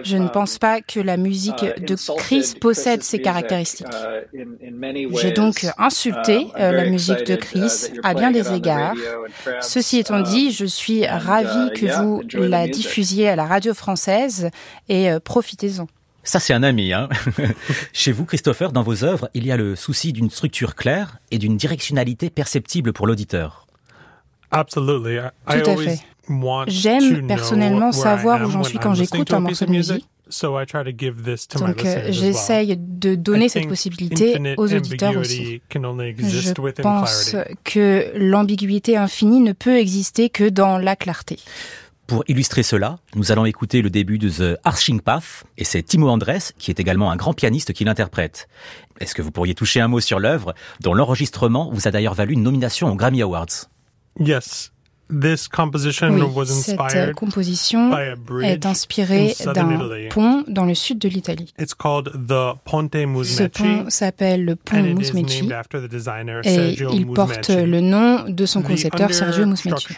Je 0.03 0.17
ne 0.17 0.27
pense 0.27 0.53
um, 0.53 0.59
pas 0.59 0.81
que 0.81 0.99
la 0.99 1.17
musique 1.17 1.63
uh, 1.63 1.81
de 1.81 1.95
Chris 2.17 2.53
possède 2.59 3.03
ces 3.03 3.21
caractéristiques. 3.21 3.87
Uh, 4.33 5.07
J'ai 5.19 5.31
donc 5.31 5.65
insulté 5.77 6.47
euh, 6.57 6.71
la 6.71 6.85
musique 6.85 7.25
de 7.25 7.35
Chris 7.35 7.91
à 8.03 8.13
bien 8.13 8.31
des 8.31 8.53
égards. 8.53 8.95
Ceci 9.61 9.99
étant 9.99 10.21
dit, 10.21 10.51
je 10.51 10.65
suis 10.65 11.05
ravi 11.05 11.71
que 11.73 11.85
vous 12.01 12.21
la 12.33 12.67
diffusiez 12.67 13.29
à 13.29 13.35
la 13.35 13.45
radio 13.45 13.73
française 13.73 14.49
et 14.89 15.11
euh, 15.11 15.19
profitez-en. 15.19 15.87
Ça, 16.25 16.39
c'est 16.39 16.53
un 16.53 16.63
ami. 16.63 16.91
Hein 16.91 17.07
Chez 17.93 18.11
vous, 18.11 18.25
Christopher, 18.25 18.71
dans 18.71 18.81
vos 18.81 19.03
œuvres, 19.03 19.29
il 19.33 19.45
y 19.45 19.51
a 19.51 19.57
le 19.57 19.75
souci 19.75 20.11
d'une 20.11 20.29
structure 20.29 20.75
claire 20.75 21.19
et 21.31 21.37
d'une 21.37 21.55
directionnalité 21.55 22.29
perceptible 22.29 22.91
pour 22.91 23.07
l'auditeur. 23.07 23.67
Absolutely. 24.51 25.19
Tout 25.47 25.69
à 25.69 25.77
fait. 25.77 25.99
J'aime 26.67 27.27
personnellement 27.27 27.91
savoir 27.91 28.45
où 28.45 28.51
j'en 28.51 28.63
suis 28.63 28.79
quand 28.79 28.95
j'écoute 28.95 29.31
un 29.33 29.39
morceau 29.39 29.65
de 29.65 29.71
musique. 29.71 30.05
Donc 31.59 31.85
euh, 31.85 32.07
j'essaye 32.09 32.75
de 32.77 33.13
donner 33.13 33.47
cette 33.47 33.67
possibilité 33.67 34.55
aux 34.57 34.73
auditeurs 34.73 35.15
aussi. 35.17 35.61
Je 35.71 36.81
pense 36.81 37.35
que 37.63 38.11
l'ambiguïté 38.15 38.97
infinie 38.97 39.41
ne 39.41 39.53
peut 39.53 39.77
exister 39.77 40.29
que 40.29 40.49
dans 40.49 40.79
la 40.79 40.95
clarté. 40.95 41.37
Pour 42.07 42.23
illustrer 42.27 42.61
cela, 42.61 42.99
nous 43.15 43.31
allons 43.31 43.45
écouter 43.45 43.81
le 43.81 43.89
début 43.89 44.19
de 44.19 44.29
The 44.29 44.59
Arching 44.63 45.01
Path, 45.01 45.43
et 45.57 45.63
c'est 45.63 45.81
Timo 45.81 46.07
Andrés, 46.07 46.53
qui 46.59 46.69
est 46.69 46.79
également 46.79 47.09
un 47.09 47.15
grand 47.15 47.33
pianiste, 47.33 47.73
qui 47.73 47.83
l'interprète. 47.83 48.47
Est-ce 48.99 49.15
que 49.15 49.23
vous 49.23 49.31
pourriez 49.31 49.55
toucher 49.55 49.81
un 49.81 49.87
mot 49.87 49.99
sur 49.99 50.19
l'œuvre, 50.19 50.53
dont 50.81 50.93
l'enregistrement 50.93 51.71
vous 51.71 51.87
a 51.87 51.91
d'ailleurs 51.91 52.13
valu 52.13 52.33
une 52.33 52.43
nomination 52.43 52.91
aux 52.91 52.95
Grammy 52.95 53.23
Awards? 53.23 53.69
Yes, 54.19 54.71
This 55.09 55.47
composition 55.47 56.09
oui, 56.09 56.21
cette 56.89 57.13
composition 57.13 57.95
est 58.41 58.65
inspirée 58.65 59.35
d'un 59.53 60.09
pont 60.09 60.43
dans 60.47 60.65
le 60.65 60.73
sud 60.73 60.97
de 60.97 61.07
l'Italie. 61.07 61.53
Ce 61.59 63.47
pont 63.47 63.89
s'appelle 63.89 64.45
le 64.45 64.55
pont 64.55 64.81
Musmeci 64.81 65.47
et 66.43 66.75
il 66.91 67.05
porte 67.07 67.49
le 67.49 67.81
nom 67.81 68.25
de 68.27 68.45
son 68.47 68.63
concepteur 68.63 69.13
Sergio 69.13 69.45
Musmeci. 69.45 69.95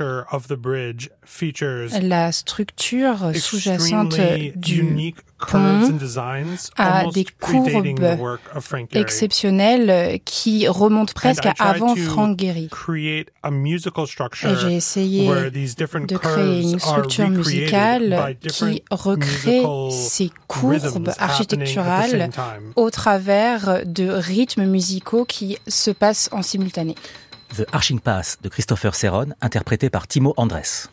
La 2.01 2.31
structure 2.33 3.31
sous-jacente 3.33 4.19
du 4.55 5.13
répond 5.39 5.97
à 6.77 7.05
des 7.13 7.25
courbes 7.39 8.17
exceptionnelles 8.93 10.19
qui 10.25 10.67
remontent 10.67 11.13
presque 11.13 11.45
à 11.45 11.53
avant 11.57 11.95
Frank 11.95 12.39
Gehry. 12.39 12.69
Et 13.03 14.55
j'ai 14.61 14.75
essayé 14.75 15.27
de 15.27 16.17
créer 16.17 16.61
une 16.61 16.79
structure 16.79 17.29
musicale 17.29 18.37
qui 18.41 18.83
recrée 18.91 19.63
ces 19.91 20.31
courbes 20.47 21.11
architecturales 21.17 22.29
au 22.75 22.89
travers 22.89 23.85
de 23.85 24.09
rythmes 24.09 24.65
musicaux 24.65 25.25
qui 25.25 25.57
se 25.67 25.91
passent 25.91 26.29
en 26.31 26.41
simultané. 26.41 26.95
The 27.55 27.65
Arching 27.71 27.99
Pass 27.99 28.37
de 28.41 28.49
Christopher 28.49 28.93
Serron, 28.93 29.27
interprété 29.41 29.89
par 29.89 30.07
Timo 30.07 30.33
Andres. 30.35 30.89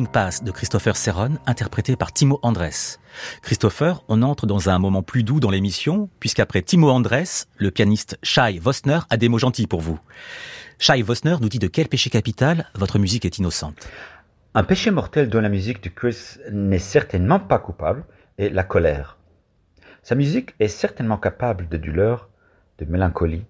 Pass 0.00 0.42
de 0.42 0.50
Christopher 0.50 0.96
Serron, 0.96 1.36
interprété 1.46 1.96
par 1.96 2.14
Timo 2.14 2.38
Andres. 2.42 2.98
Christopher, 3.42 4.02
on 4.08 4.22
entre 4.22 4.46
dans 4.46 4.70
un 4.70 4.78
moment 4.78 5.02
plus 5.02 5.22
doux 5.22 5.38
dans 5.38 5.50
l'émission, 5.50 6.08
puisqu'après 6.18 6.62
Timo 6.62 6.88
Andres, 6.88 7.46
le 7.58 7.70
pianiste 7.70 8.18
Shai 8.22 8.58
Vosner 8.58 9.00
a 9.10 9.18
des 9.18 9.28
mots 9.28 9.38
gentils 9.38 9.66
pour 9.66 9.82
vous. 9.82 9.98
Shai 10.78 11.02
Vosner 11.02 11.36
nous 11.42 11.50
dit 11.50 11.58
de 11.58 11.66
quel 11.66 11.88
péché 11.88 12.08
capital 12.08 12.70
votre 12.74 12.98
musique 12.98 13.26
est 13.26 13.36
innocente. 13.36 13.86
Un 14.54 14.64
péché 14.64 14.90
mortel 14.90 15.28
dont 15.28 15.42
la 15.42 15.50
musique 15.50 15.82
de 15.82 15.90
Chris 15.90 16.38
n'est 16.50 16.78
certainement 16.78 17.38
pas 17.38 17.58
coupable 17.58 18.04
est 18.38 18.48
la 18.48 18.64
colère. 18.64 19.18
Sa 20.02 20.14
musique 20.14 20.54
est 20.58 20.68
certainement 20.68 21.18
capable 21.18 21.68
de 21.68 21.76
douleur, 21.76 22.30
de 22.78 22.86
mélancolie, 22.86 23.44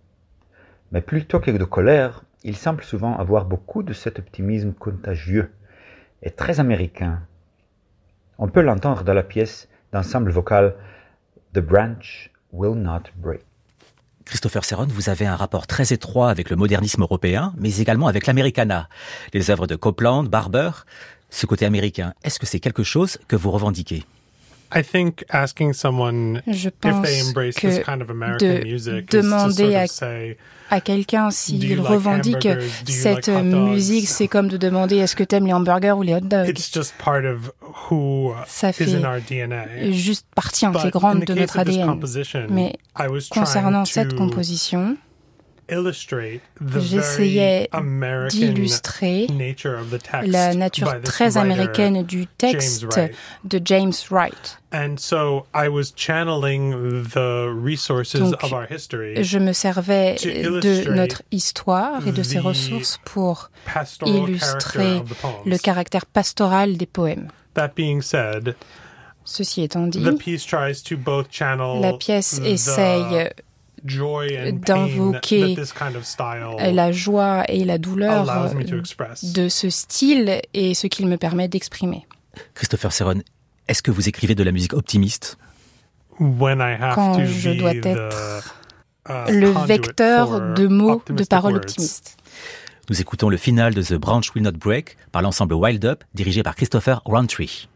mais 0.91 1.03
plutôt 1.03 1.39
que 1.39 1.53
de 1.53 1.65
colère, 1.65 2.25
il 2.43 2.57
semble 2.57 2.83
souvent 2.83 3.17
avoir 3.17 3.45
beaucoup 3.45 3.85
de 3.85 3.93
cet 3.93 4.19
optimisme 4.19 4.73
contagieux 4.73 5.53
et 6.23 6.31
très 6.31 6.61
américain. 6.61 7.21
On 8.39 8.49
peut 8.49 8.63
l'entendre 8.63 9.05
dans 9.05 9.15
la 9.15 9.23
pièce 9.23 9.69
d'ensemble 9.93 10.31
vocal 10.31 10.75
The 11.55 11.61
Branch 11.61 12.31
Will 12.53 12.81
Not 12.81 13.03
Break. 13.17 13.43
Christopher 14.25 14.65
Serron, 14.65 14.87
vous 14.87 15.09
avez 15.09 15.27
un 15.27 15.37
rapport 15.37 15.67
très 15.67 15.93
étroit 15.93 16.31
avec 16.31 16.49
le 16.49 16.57
modernisme 16.57 17.03
européen, 17.03 17.53
mais 17.59 17.79
également 17.79 18.07
avec 18.07 18.27
l'Americana. 18.27 18.89
Les 19.35 19.51
œuvres 19.51 19.67
de 19.67 19.77
Copland, 19.77 20.25
Barber, 20.25 20.71
ce 21.29 21.47
côté 21.47 21.67
américain, 21.67 22.15
est-ce 22.23 22.39
que 22.39 22.47
c'est 22.47 22.61
quelque 22.61 22.83
chose 22.83 23.19
que 23.29 23.37
vous 23.37 23.51
revendiquez? 23.51 24.05
I 24.75 24.83
think 24.83 25.25
asking 25.31 25.73
someone 25.75 26.43
Je 26.47 26.69
pense 26.71 27.07
if 27.07 27.11
they 27.11 27.21
embrace 27.29 27.55
que 27.57 27.69
this 27.69 27.85
kind 27.85 28.01
of 28.01 28.11
American 28.11 28.47
de 28.61 28.65
music 28.65 29.11
demander 29.11 29.65
is 29.65 29.73
to 29.73 29.77
à, 29.77 29.87
sort 29.87 30.11
of 30.11 30.19
say, 30.21 30.37
à 30.71 30.81
quelqu'un 30.81 31.31
s'il 31.31 31.69
like 31.77 31.87
revendique 31.87 32.49
cette 32.87 33.29
like 33.29 33.45
musique, 33.45 34.09
c'est 34.09 34.29
comme 34.29 34.49
de 34.49 34.57
demander 34.57 34.97
est-ce 34.97 35.15
que 35.15 35.25
t'aimes 35.25 35.47
les 35.47 35.53
hamburgers 35.53 35.93
ou 35.93 36.03
les 36.03 36.15
hot 36.15 36.21
dogs? 36.21 36.49
it's 36.49 36.73
just 36.73 36.95
part 36.97 37.25
of 37.27 37.53
who 37.91 38.33
Ça 38.47 38.71
is 38.71 38.73
fait 38.73 38.95
in 38.95 39.05
our 39.05 39.21
DNA. 39.21 39.91
juste 39.93 40.27
partie 40.35 40.65
intégrante 40.65 41.25
de 41.27 41.35
notre 41.35 41.59
ADN. 41.59 42.01
Mais 42.51 42.73
concernant 43.31 43.85
cette 43.85 44.15
composition, 44.15 44.97
j'essayais 45.69 47.69
d'illustrer 48.31 49.27
nature 49.29 49.79
of 49.79 49.91
the 49.91 50.03
text 50.03 50.29
la 50.29 50.55
nature 50.55 51.01
très 51.03 51.37
américaine 51.37 52.03
du 52.03 52.27
texte 52.27 52.87
de 53.45 53.61
James 53.65 53.93
Wright. 54.11 54.59
And 54.73 54.97
so 54.99 55.47
I 55.55 55.69
was 55.69 55.93
channeling 55.95 57.05
the 57.11 57.49
resources 57.49 58.21
Donc, 58.21 58.43
of 58.43 58.53
our 58.53 58.67
history, 58.69 59.23
Je 59.23 59.39
me 59.39 59.53
servais 59.53 60.17
de 60.17 60.91
notre 60.91 61.23
histoire 61.31 62.07
et 62.07 62.13
de 62.13 62.23
ses 62.23 62.39
ressources 62.39 62.99
pour 63.05 63.51
illustrer 64.07 65.03
le 65.45 65.59
caractère 65.59 66.07
pastoral 66.07 66.77
des 66.77 66.87
poèmes. 66.87 67.29
That 67.55 67.73
being 67.77 68.01
said, 68.01 68.57
Ceci 69.25 69.63
étant 69.63 69.87
dit, 69.87 70.03
the 70.03 70.17
piece 70.17 70.45
tries 70.45 70.83
to 70.83 70.97
both 70.97 71.29
channel 71.31 71.81
la 71.81 71.93
pièce 71.93 72.41
essaye 72.45 73.31
d'invoquer 73.85 75.57
la 76.59 76.93
joie 76.93 77.45
et 77.49 77.65
la 77.65 77.79
douleur 77.79 78.27
express. 78.79 79.33
de 79.33 79.49
ce 79.49 79.71
style 79.71 80.41
et 80.55 80.75
ce 80.75 80.87
qu'il 80.87 81.07
me 81.07 81.17
permet 81.17 81.49
d'exprimer. 81.49 82.07
Christopher 82.55 82.93
Serron, 82.93 83.23
est-ce 83.69 83.83
que 83.83 83.91
vous 83.91 84.09
écrivez 84.09 84.35
de 84.35 84.43
la 84.43 84.53
musique 84.53 84.73
optimiste? 84.73 85.39
When 86.19 86.59
I 86.59 86.77
have 86.81 86.95
Quand 86.95 87.17
to 87.17 87.25
je 87.25 87.51
be 87.51 87.57
dois 87.59 87.75
the, 87.75 87.87
être 87.87 88.53
uh, 89.09 89.31
Le 89.31 89.49
vecteur 89.67 90.55
de 90.55 90.67
mots, 90.67 91.03
de 91.09 91.25
paroles 91.25 91.57
optimistes. 91.57 92.17
Nous 92.91 93.01
écoutons 93.01 93.29
le 93.29 93.37
final 93.37 93.75
de 93.75 93.83
The 93.83 93.95
Branch 93.95 94.29
Will 94.35 94.45
Not 94.45 94.53
Break 94.53 94.97
par 95.13 95.23
l'ensemble 95.23 95.55
Wild 95.55 95.85
Up, 95.85 96.05
dirigé 96.15 96.43
par 96.43 96.55
Christopher 96.55 97.01
Roundtree. 97.05 97.69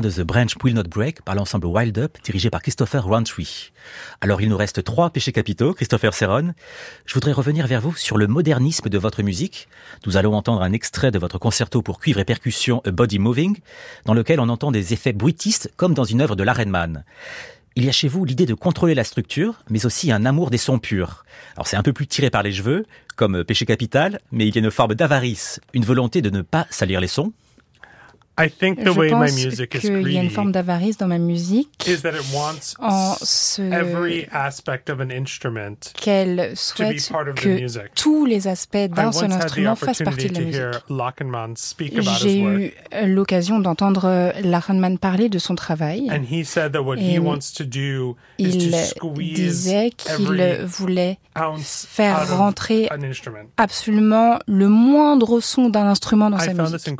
De 0.00 0.10
The 0.10 0.20
Branch 0.20 0.52
Will 0.62 0.74
Not 0.74 0.84
Break 0.84 1.22
par 1.22 1.34
l'ensemble 1.34 1.66
Wild 1.66 1.98
Up 1.98 2.18
dirigé 2.24 2.50
par 2.50 2.62
Christopher 2.62 3.04
Roundtree. 3.04 3.72
Alors 4.20 4.40
il 4.40 4.48
nous 4.48 4.56
reste 4.56 4.82
trois 4.82 5.10
péchés 5.10 5.32
capitaux, 5.32 5.74
Christopher 5.74 6.14
Serron. 6.14 6.54
Je 7.06 7.14
voudrais 7.14 7.32
revenir 7.32 7.66
vers 7.66 7.80
vous 7.80 7.94
sur 7.94 8.16
le 8.16 8.26
modernisme 8.26 8.88
de 8.88 8.98
votre 8.98 9.22
musique. 9.22 9.68
Nous 10.06 10.16
allons 10.16 10.34
entendre 10.34 10.62
un 10.62 10.72
extrait 10.72 11.10
de 11.10 11.18
votre 11.18 11.38
concerto 11.38 11.82
pour 11.82 12.00
cuivre 12.00 12.20
et 12.20 12.24
percussion 12.24 12.80
A 12.84 12.90
Body 12.90 13.18
Moving, 13.18 13.58
dans 14.04 14.14
lequel 14.14 14.40
on 14.40 14.48
entend 14.48 14.72
des 14.72 14.92
effets 14.92 15.12
bruitistes 15.12 15.70
comme 15.76 15.94
dans 15.94 16.04
une 16.04 16.20
œuvre 16.20 16.36
de 16.36 16.42
l'Arenman. 16.42 17.04
Il 17.76 17.84
y 17.84 17.88
a 17.88 17.92
chez 17.92 18.08
vous 18.08 18.24
l'idée 18.24 18.46
de 18.46 18.54
contrôler 18.54 18.94
la 18.94 19.04
structure, 19.04 19.62
mais 19.68 19.84
aussi 19.84 20.12
un 20.12 20.24
amour 20.24 20.50
des 20.50 20.58
sons 20.58 20.78
purs. 20.78 21.24
Alors 21.56 21.66
c'est 21.66 21.76
un 21.76 21.82
peu 21.82 21.92
plus 21.92 22.06
tiré 22.06 22.30
par 22.30 22.42
les 22.42 22.52
cheveux, 22.52 22.86
comme 23.16 23.44
péché 23.44 23.66
capital, 23.66 24.20
mais 24.30 24.46
il 24.46 24.54
y 24.54 24.58
a 24.58 24.62
une 24.62 24.70
forme 24.70 24.94
d'avarice, 24.94 25.60
une 25.72 25.84
volonté 25.84 26.22
de 26.22 26.30
ne 26.30 26.42
pas 26.42 26.66
salir 26.70 27.00
les 27.00 27.08
sons, 27.08 27.32
I 28.36 28.48
think 28.50 28.80
the 28.82 28.86
Je 28.92 28.98
way 28.98 29.06
my 29.12 29.26
pense 29.28 29.44
music 29.44 29.74
is 29.76 29.78
qu'il 29.80 30.10
y 30.12 30.18
a 30.18 30.22
une 30.22 30.28
forme 30.30 30.50
d'avarice 30.50 30.96
dans 30.98 31.06
ma 31.06 31.18
musique 31.18 31.86
is 31.86 32.02
that 32.02 32.10
it 32.10 32.24
wants 32.34 32.74
en 32.80 33.14
s- 33.22 33.60
every 33.60 34.26
ce 34.28 34.36
aspect 34.36 34.90
of 34.90 34.98
an 35.00 35.10
instrument. 35.10 35.92
qu'elle 36.00 36.50
to 36.50 36.56
souhaite 36.56 36.96
be 36.96 37.12
part 37.12 37.28
of 37.28 37.36
the 37.36 37.40
que 37.42 37.48
music. 37.60 37.94
tous 37.94 38.26
les 38.26 38.48
aspects 38.48 38.88
d'un 38.90 39.12
seul 39.12 39.30
instrument 39.30 39.76
fassent 39.76 40.02
partie 40.02 40.28
de 40.30 40.34
la 40.34 40.40
to 40.40 40.44
musique. 40.44 42.20
J'ai 42.20 42.40
eu 42.40 42.72
l'occasion 43.06 43.60
d'entendre 43.60 44.32
Lachenmann 44.42 44.98
parler 44.98 45.28
de 45.28 45.38
son 45.38 45.54
travail. 45.54 46.08
and 46.10 46.24
he 46.28 46.44
said 46.44 46.72
that 46.72 46.80
what 46.82 46.96
he 46.96 47.20
wants 47.20 47.52
to 47.56 47.62
do 47.64 48.16
is 48.38 48.48
Il 48.56 48.70
to 48.70 48.76
squeeze 48.76 49.34
disait 49.34 49.90
qu'il 49.96 50.26
voulait 50.66 51.18
faire 51.62 52.36
rentrer 52.36 52.88
absolument 53.56 54.38
le 54.46 54.68
moindre 54.68 55.38
son 55.40 55.68
d'un 55.68 55.86
instrument 55.86 56.30
dans 56.30 56.38
I 56.38 56.46
sa 56.46 56.54
musique. 56.54 56.90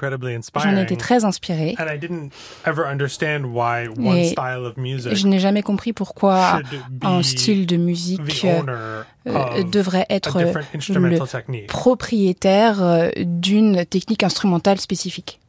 J'en 0.63 0.77
étais 0.77 0.97
très 0.97 1.24
inspirée. 1.25 1.75
and 1.79 1.87
I 1.87 1.99
didn't 1.99 2.31
ever 2.67 2.87
understand 2.87 3.45
why 3.47 3.89
one 3.89 4.17
Et 4.17 4.31
style 4.31 4.65
of 4.65 4.77
music 4.77 5.15
Je 5.15 5.27
n'ai 5.27 5.39
jamais 5.39 5.63
compris 5.63 5.93
pourquoi 5.93 6.61
should 6.63 6.81
un 7.03 7.21
be 7.21 7.23
style 7.23 7.67
de 7.67 7.77
the 7.77 7.79
musique 7.79 8.45
owner 8.45 8.73
euh, 8.73 9.03
of 9.27 9.71
devrait 9.71 10.07
a 10.09 10.15
être 10.15 10.41
le 10.41 10.53
instrumental 10.75 11.29
technique. 11.29 11.67
propriétaire 11.67 12.83
euh, 12.83 13.11
d'une 13.19 13.85
technique 13.87 14.23
instrumentale 14.23 14.81
spécifique. 14.81 15.41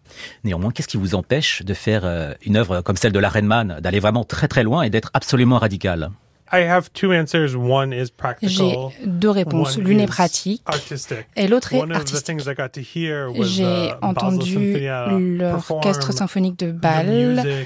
Néanmoins, 0.44 0.72
qu'est-ce 0.72 0.88
qui 0.88 0.98
vous 0.98 1.16
empêche 1.16 1.64
de 1.64 1.74
faire 1.74 2.06
euh, 2.06 2.34
une 2.46 2.56
œuvre 2.56 2.82
comme 2.82 2.96
celle 2.96 3.12
de 3.12 3.20
la 3.20 3.30
Rainman, 3.30 3.80
d'aller 3.82 4.00
vraiment 4.00 4.24
très 4.24 4.48
très 4.48 4.64
loin 4.64 4.84
et 4.84 4.90
d'être 4.90 5.12
absolument 5.14 5.58
radical? 5.58 6.12
I 6.58 6.62
have 6.70 6.90
two 6.94 7.12
answers. 7.12 7.56
One 7.56 7.92
is 7.92 8.06
J'ai 8.06 8.12
practical. 8.18 8.92
deux 9.06 9.30
réponses. 9.30 9.78
L'une 9.78 10.00
est 10.00 10.04
is 10.06 10.08
pratique 10.08 10.62
artistic. 10.66 11.26
et 11.36 11.48
l'autre 11.48 11.74
est 11.74 11.78
One 11.82 11.92
of 11.92 11.98
the 11.98 12.00
artistique. 12.02 12.26
things 12.26 12.48
I 12.50 12.54
got 12.56 12.70
to 12.74 12.82
hear 12.82 13.28
was 13.30 13.46
J'ai 13.46 13.64
Basel 13.64 13.98
entendu 14.02 14.88
l'orchestre 15.38 16.14
symphonique 16.14 16.58
de 16.60 16.72
Bâle 16.72 17.66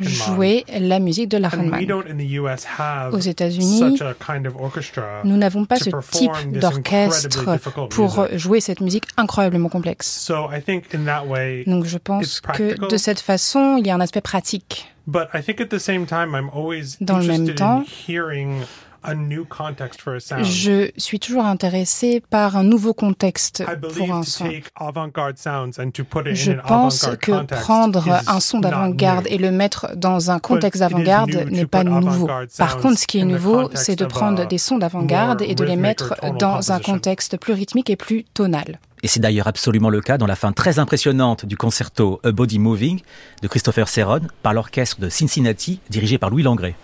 jouer 0.00 0.64
la 0.78 0.98
musique 0.98 1.28
de 1.28 1.36
And 1.36 1.40
we 1.40 1.42
Lachenmann. 1.42 1.86
don't 1.86 2.06
in 2.10 2.16
the 2.16 2.38
US 2.40 2.64
have 2.78 3.14
Aux 3.14 3.18
États-Unis, 3.18 3.78
such 3.78 4.00
a 4.02 4.14
kind 4.14 4.46
of 4.46 4.56
orchestra 4.56 5.20
Nous 5.24 5.36
n'avons 5.36 5.64
pas 5.64 5.78
to 5.78 5.84
ce 5.84 5.90
perform 5.90 6.36
type 6.36 6.52
this 6.52 6.60
d'orchestre 6.60 7.38
incredibly 7.38 7.58
difficult 7.58 7.90
pour 7.90 8.28
jouer 8.36 8.60
cette 8.60 8.80
musique 8.80 9.04
incroyablement 9.16 9.68
complexe. 9.68 10.06
So 10.08 10.48
I 10.52 10.60
think 10.60 10.94
in 10.94 11.04
that 11.04 11.26
way, 11.26 11.64
Donc 11.66 11.84
je 11.84 11.98
pense 11.98 12.40
que 12.40 12.88
de 12.88 12.96
cette 12.96 13.20
façon, 13.20 13.76
il 13.78 13.86
y 13.86 13.90
a 13.90 13.94
un 13.94 14.00
aspect 14.00 14.20
pratique. 14.20 14.86
But 15.10 15.28
I 15.34 15.40
think 15.40 15.60
at 15.60 15.70
the 15.70 15.80
same 15.80 16.06
time, 16.06 16.34
I'm 16.34 16.50
always 16.50 16.96
Dans 16.96 17.18
le 17.18 17.26
même 17.26 17.40
interested 17.42 17.56
temps, 17.58 17.80
in 17.80 17.84
hearing 17.86 18.64
a 19.02 19.14
new 19.14 19.44
context 19.44 20.00
for 20.00 20.14
a 20.14 20.20
sound. 20.20 20.44
Je 20.44 20.90
suis 20.96 21.18
toujours 21.18 21.44
intéressée 21.44 22.22
par 22.30 22.56
un 22.56 22.62
nouveau 22.64 22.92
contexte 22.94 23.62
I 23.66 23.76
pour 23.80 23.90
believe 23.90 24.10
un 24.12 24.20
to 24.20 24.26
son. 24.30 24.44
take 24.44 24.64
avant-garde 24.76 25.36
sounds 25.38 25.78
and 25.78 25.90
to 25.92 26.04
put 26.04 26.26
it 26.26 26.34
Je 26.36 26.52
in 26.52 26.58
an 26.58 26.62
pense 26.66 27.04
avant-garde 27.04 27.20
que 27.20 27.32
context 27.32 27.62
prendre 27.64 28.06
is 28.06 28.28
un 28.28 28.40
son 28.40 28.58
not 28.58 28.68
d'avant-garde 28.68 29.26
new. 29.26 29.34
et 29.34 29.38
le 29.38 29.50
mettre 29.50 29.96
dans 29.96 30.30
un 30.30 30.38
contexte 30.38 30.80
d'avant-garde 30.80 31.30
n'est 31.50 31.66
pas 31.66 31.84
nouveau. 31.84 32.28
Par 32.58 32.78
contre, 32.78 32.98
ce 32.98 33.06
qui 33.06 33.18
est 33.18 33.24
nouveau, 33.24 33.70
c'est 33.74 33.96
de 33.96 34.04
prendre 34.04 34.46
des 34.46 34.58
sons 34.58 34.78
d'avant-garde 34.78 35.42
et 35.42 35.54
de 35.54 35.64
les 35.64 35.76
mettre 35.76 36.14
dans 36.38 36.72
un 36.72 36.80
contexte 36.80 37.36
plus 37.38 37.52
rythmique 37.52 37.90
et 37.90 37.96
plus 37.96 38.24
tonal. 38.34 38.78
Et 39.02 39.08
c'est 39.08 39.20
d'ailleurs 39.20 39.46
absolument 39.48 39.88
le 39.88 40.02
cas 40.02 40.18
dans 40.18 40.26
la 40.26 40.36
fin 40.36 40.52
très 40.52 40.78
impressionnante 40.78 41.46
du 41.46 41.56
concerto 41.56 42.20
A 42.22 42.32
Body 42.32 42.58
Moving 42.58 43.00
de 43.40 43.48
Christopher 43.48 43.88
Serron 43.88 44.20
par 44.42 44.52
l'orchestre 44.52 45.00
de 45.00 45.08
Cincinnati 45.08 45.80
dirigé 45.88 46.18
par 46.18 46.28
Louis 46.28 46.42
Langrée. 46.42 46.74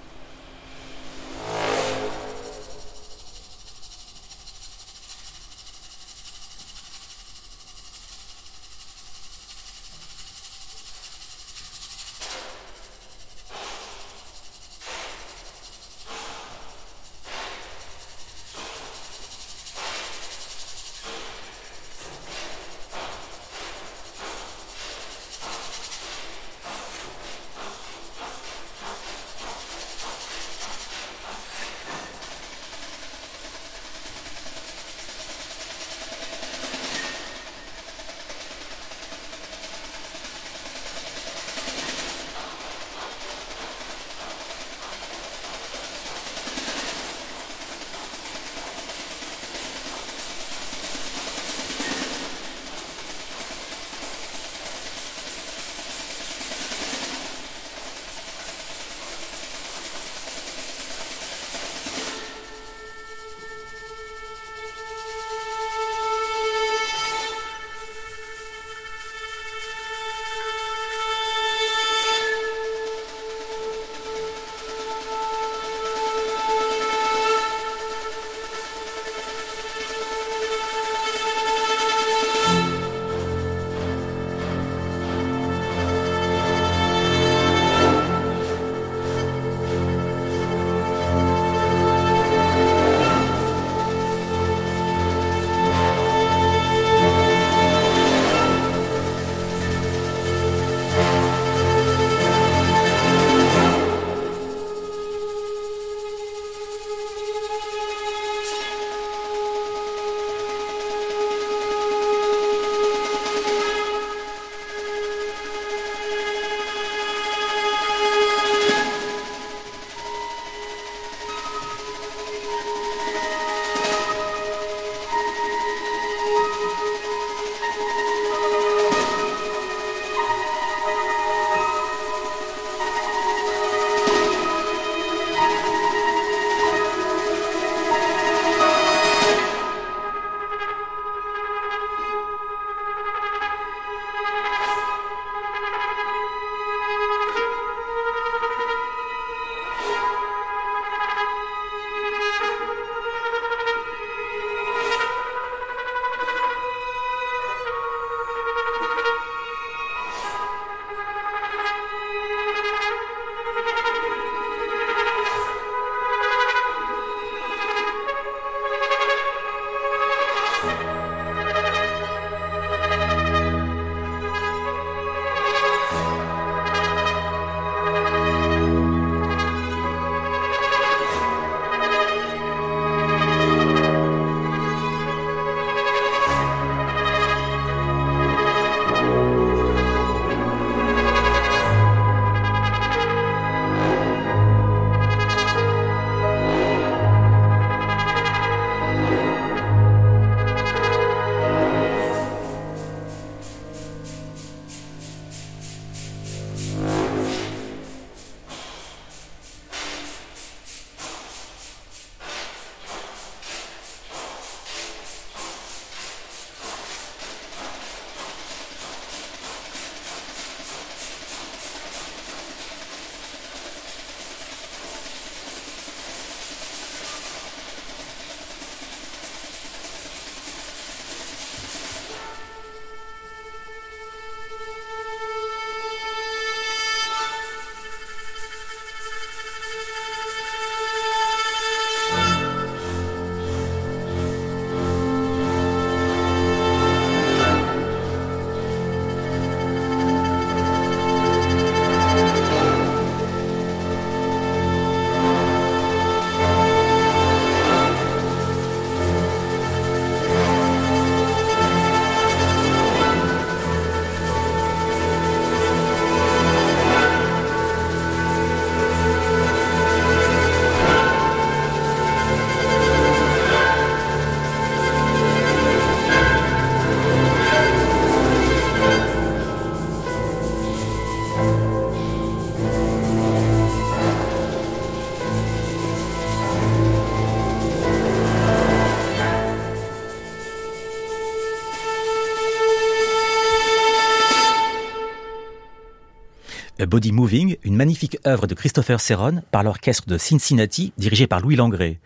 Body 296.97 297.12
Moving, 297.12 297.57
une 297.62 297.76
magnifique 297.76 298.16
œuvre 298.26 298.47
de 298.47 298.55
Christopher 298.55 299.03
Serron 299.03 299.42
par 299.51 299.62
l'orchestre 299.62 300.09
de 300.09 300.16
Cincinnati 300.16 300.94
dirigé 300.97 301.26
par 301.26 301.40
Louis 301.40 301.55
Langrée. 301.55 302.01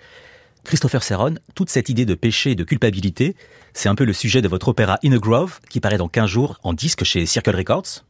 Christopher 0.64 1.04
Serron, 1.04 1.36
toute 1.54 1.70
cette 1.70 1.88
idée 1.90 2.04
de 2.04 2.16
péché 2.16 2.50
et 2.50 2.54
de 2.56 2.64
culpabilité, 2.64 3.36
c'est 3.72 3.88
un 3.88 3.94
peu 3.94 4.02
le 4.04 4.12
sujet 4.12 4.42
de 4.42 4.48
votre 4.48 4.66
opéra 4.66 4.98
In 5.04 5.12
a 5.12 5.18
Grove 5.18 5.60
qui 5.70 5.78
paraît 5.78 5.96
dans 5.96 6.08
15 6.08 6.28
jours 6.28 6.58
en 6.64 6.72
disque 6.72 7.04
chez 7.04 7.24
Circle 7.24 7.54
Records. 7.54 8.04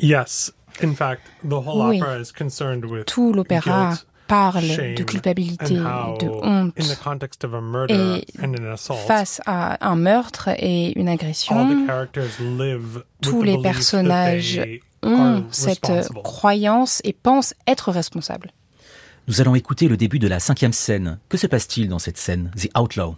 Yes. 0.00 0.52
In 0.84 0.92
fact, 0.92 1.22
the 1.48 1.52
whole 1.54 1.88
Oui. 1.88 1.96
opera 2.02 2.18
is 2.20 2.30
concerned 2.30 2.84
with 2.84 3.06
Tout 3.06 3.32
l'opéra 3.32 3.92
guilt, 3.92 4.06
parle 4.26 4.60
shame, 4.62 4.96
de 4.96 5.04
culpabilité, 5.04 5.78
and 5.78 5.86
how, 5.86 6.18
de 6.18 6.26
honte 6.28 6.74
in 6.78 6.94
the 6.94 6.98
context 7.02 7.42
of 7.42 7.54
a 7.54 7.60
murder 7.62 7.94
et 8.20 8.26
and 8.44 8.52
an 8.54 8.70
assault, 8.74 8.98
face 9.06 9.40
à 9.46 9.78
un 9.90 9.96
meurtre 9.96 10.50
et 10.58 10.92
une 10.94 11.08
all 11.08 11.14
agression. 11.14 11.84
the 11.84 11.86
characters 11.86 12.38
live 12.38 12.96
with 12.96 13.04
Tous 13.22 13.40
the 13.40 13.46
les 13.46 13.62
personnages 13.62 14.56
they 14.62 14.82
ont 15.02 15.38
are 15.38 15.42
cette 15.50 15.86
responsible. 15.86 16.22
croyance 16.22 17.00
et 17.04 17.12
pensent 17.12 17.54
être 17.66 17.90
responsables. 17.92 18.52
Nous 19.26 19.40
allons 19.40 19.54
écouter 19.54 19.88
le 19.88 19.96
début 19.96 20.18
de 20.18 20.28
la 20.28 20.40
cinquième 20.40 20.72
scène. 20.72 21.18
Que 21.28 21.36
se 21.36 21.46
passe-t-il 21.46 21.88
dans 21.88 21.98
cette 21.98 22.16
scène, 22.16 22.50
The 22.56 22.70
Outlaw? 22.78 23.16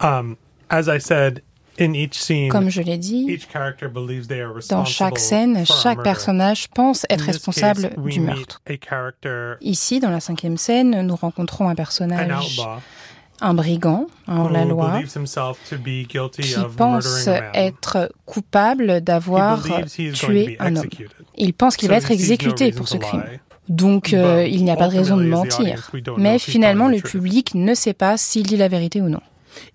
Um, 0.00 0.36
as 0.70 0.86
I 0.88 1.00
said, 1.00 1.42
in 1.78 1.94
each 1.94 2.14
scene, 2.14 2.48
Comme 2.48 2.70
je 2.70 2.82
l'ai 2.82 2.98
dit, 2.98 3.26
each 3.28 3.48
character 3.48 3.88
believes 3.88 4.28
they 4.28 4.40
are 4.40 4.48
dans 4.48 4.54
responsible 4.54 4.96
chaque 4.96 5.18
scène, 5.18 5.64
chaque 5.66 6.02
personnage 6.02 6.68
pense 6.68 7.06
être 7.08 7.24
responsable 7.24 7.90
du 7.96 8.20
meurtre. 8.20 8.62
Ici, 9.60 10.00
dans 10.00 10.10
la 10.10 10.20
cinquième 10.20 10.56
scène, 10.58 11.02
nous 11.02 11.16
rencontrons 11.16 11.68
un 11.68 11.72
an 11.72 11.74
personnage, 11.74 12.58
outlaw, 12.60 12.80
un 13.42 13.54
brigand, 13.54 14.06
to 15.68 15.76
be 15.76 16.06
guilty 16.08 16.42
qui 16.42 16.54
pense 16.76 17.28
être 17.54 18.12
coupable 18.24 18.90
He 18.98 19.00
d'avoir 19.02 19.62
believes 19.62 19.94
he 19.98 20.02
is 20.02 20.10
going 20.10 20.12
to 20.12 20.26
tué 20.26 20.56
be 20.56 20.60
un 20.60 20.76
homme. 20.76 20.84
executed. 20.86 21.16
Il 21.36 21.52
pense 21.52 21.76
qu'il 21.76 21.88
va 21.88 21.96
être 21.96 22.10
exécuté 22.10 22.66
reason 22.66 22.76
pour 22.78 22.88
to 22.88 22.94
ce 22.94 22.98
crime. 22.98 23.24
Donc, 23.68 24.12
euh, 24.12 24.46
il 24.46 24.64
n'y 24.64 24.70
a 24.70 24.76
pas 24.76 24.88
de 24.88 24.92
raison 24.96 25.16
de 25.16 25.24
mentir. 25.24 25.90
Mais 26.18 26.38
finalement, 26.38 26.88
le 26.88 27.00
public 27.00 27.54
ne 27.54 27.74
sait 27.74 27.94
pas 27.94 28.16
s'il 28.16 28.46
dit 28.46 28.56
la 28.56 28.68
vérité 28.68 29.00
ou 29.00 29.08
non. 29.08 29.20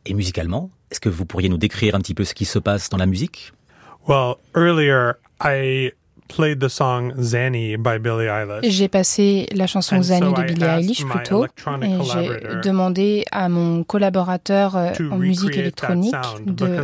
Et 0.06 0.14
musicalement, 0.14 0.70
est-ce 0.92 1.00
que 1.00 1.10
vous 1.10 1.26
pourriez 1.26 1.50
nous 1.50 1.58
décrire 1.58 1.96
un 1.96 2.00
petit 2.00 2.14
peu 2.14 2.24
ce 2.24 2.34
qui 2.34 2.46
se 2.46 2.60
passe 2.60 2.90
dans 2.90 2.98
la 2.98 3.06
musique? 3.06 3.54
Well, 4.08 4.36
earlier 4.56 5.14
I 5.44 5.92
played 6.28 6.60
the 6.60 6.70
song 6.70 7.14
Zanny 7.18 7.78
by 7.78 7.98
Billie 8.00 8.28
Eilish. 8.28 8.70
J'ai 8.70 8.88
passé 8.88 9.48
la 9.54 9.68
chanson 9.68 10.02
Zanny 10.02 10.34
de 10.34 10.44
Billie 10.44 10.64
Eilish 10.64 11.04
my 11.04 11.12
plus 11.12 11.24
tôt 11.24 11.44
electronic 11.44 11.90
et 11.90 12.04
j'ai 12.04 12.62
demandé 12.62 13.26
à 13.32 13.50
mon 13.50 13.84
collaborateur 13.84 14.76
euh, 14.76 14.92
en 15.12 15.18
musique 15.18 15.58
électronique 15.58 16.14
de 16.46 16.78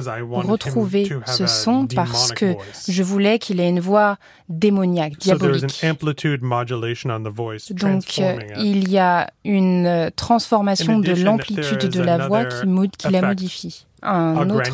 retrouver 0.48 1.10
ce 1.26 1.48
son 1.48 1.88
parce 1.88 2.32
que 2.32 2.56
je 2.88 3.04
voulais 3.04 3.40
qu'il 3.40 3.60
ait 3.60 3.70
une 3.70 3.80
voix 3.80 4.18
démoniaque, 4.50 5.18
diabolique. 5.18 5.84
an 5.84 5.90
amplitude 5.92 6.42
modulation 6.42 7.10
on 7.10 7.24
the 7.24 7.34
voice, 7.34 7.72
Donc 7.72 8.20
euh, 8.20 8.38
il 8.58 8.90
y 8.90 8.98
a 8.98 9.30
une 9.46 9.86
euh, 9.86 10.10
transformation 10.16 11.00
de 11.00 11.14
l'amplitude 11.14 11.90
de 11.90 12.02
la 12.02 12.28
voix 12.28 12.46
qui, 12.46 13.10
la 13.10 13.22
modifie. 13.22 13.86
Un 14.04 14.50
autre 14.50 14.72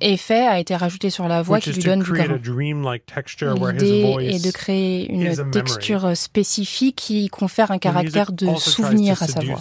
effet 0.00 0.46
a 0.46 0.58
été 0.58 0.74
rajouté 0.74 1.10
sur 1.10 1.28
la 1.28 1.42
voix 1.42 1.60
qui 1.60 1.72
lui 1.72 1.82
donne 1.82 2.02
du 2.02 2.12
grain. 2.12 2.38
L'idée 3.72 4.16
est 4.20 4.44
de 4.44 4.50
créer 4.50 5.10
une 5.12 5.50
texture 5.50 6.16
spécifique 6.16 6.96
qui 6.96 7.28
confère 7.28 7.70
un 7.70 7.78
The 7.78 7.82
caractère 7.82 8.30
music 8.32 8.48
de 8.48 8.58
souvenir 8.58 9.18
to 9.18 9.24
à 9.24 9.28
sa 9.28 9.40
voix. 9.40 9.58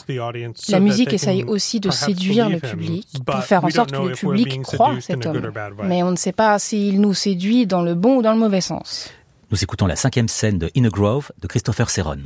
La 0.70 0.80
musique 0.80 1.14
essaye 1.14 1.44
aussi 1.44 1.80
de 1.80 1.90
séduire 1.90 2.50
le 2.50 2.60
public 2.60 3.08
pour 3.26 3.44
faire 3.44 3.66
en 3.66 3.70
sorte 3.70 3.92
que 3.92 4.02
le 4.02 4.12
public 4.14 4.62
croit 4.62 4.96
cet 5.02 5.26
homme. 5.26 5.52
Mais 5.84 6.04
on 6.04 6.12
ne 6.12 6.16
sait 6.16 6.32
pas 6.32 6.58
s'il 6.60 7.02
nous 7.02 7.14
séduit 7.14 7.68
dans 7.68 7.82
le 7.82 7.96
bon 7.96 8.18
ou 8.18 8.22
dans 8.22 8.34
le 8.34 8.40
mauvais 8.40 8.62
sens. 8.62 9.12
Nous 9.52 9.62
écoutons 9.62 9.86
la 9.86 9.98
cinquième 9.98 10.30
scène 10.30 10.60
de 10.60 10.72
In 10.78 10.86
a 10.86 10.90
Grove 10.90 11.32
de 11.42 11.48
Christopher 11.48 11.90
Serron. 11.90 12.20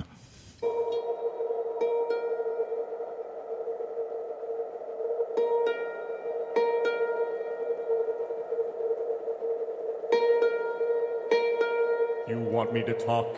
Want 12.55 12.71
me 12.71 12.81
to 12.83 12.93
talk? 12.93 13.35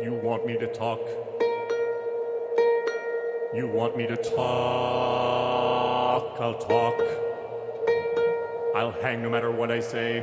You 0.00 0.12
want 0.22 0.46
me 0.46 0.56
to 0.56 0.68
talk? 0.68 1.00
You 3.52 3.66
want 3.66 3.96
me 3.96 4.06
to 4.06 4.16
talk? 4.16 4.40
I'll 6.40 6.58
talk. 6.58 6.94
I'll 8.76 8.92
hang 9.02 9.20
no 9.20 9.28
matter 9.28 9.50
what 9.50 9.72
I 9.72 9.80
say. 9.80 10.20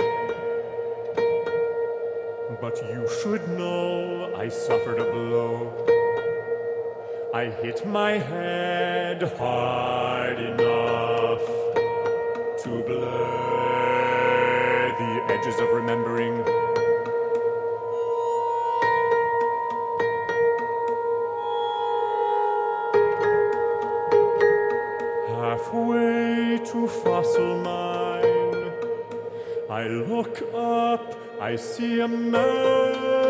But 2.61 2.81
you 2.93 3.09
should 3.21 3.45
know 3.49 4.33
I 4.33 4.47
suffered 4.47 4.99
a 4.99 5.11
blow. 5.11 5.73
I 7.33 7.49
hit 7.61 7.85
my 7.85 8.11
head 8.11 9.21
hard 9.37 10.39
enough 10.39 11.45
to 12.63 12.83
blur 12.87 13.46
edges 15.37 15.59
of 15.59 15.69
remembering. 15.69 16.43
Halfway 25.27 26.59
to 26.65 26.87
fossil 26.87 27.57
mine, 27.57 28.71
I 29.69 29.87
look 29.87 30.41
up, 30.55 31.15
I 31.39 31.55
see 31.55 31.99
a 31.99 32.07
man 32.07 33.26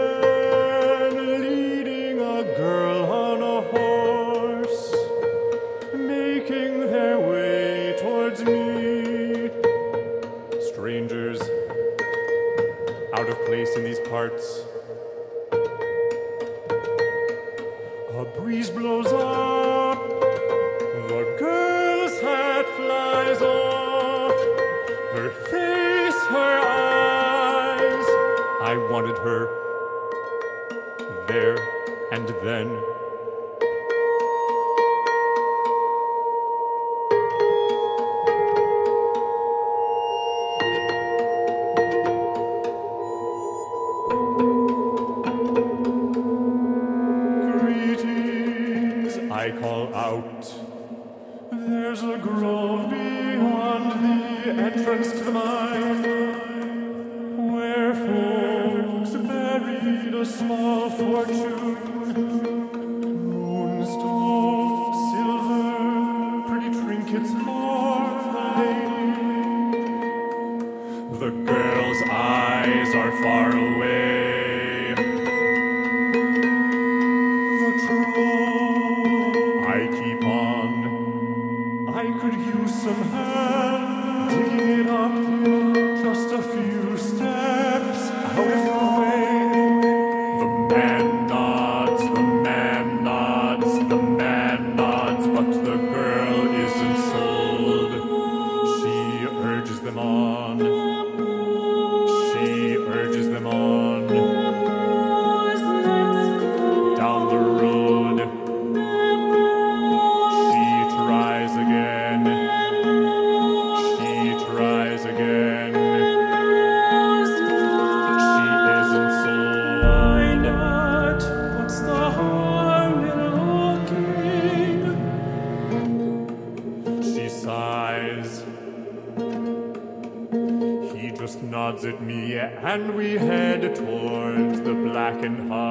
back 135.18 135.26
and 135.26 135.50
hide. 135.50 135.67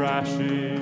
crashing. 0.00 0.79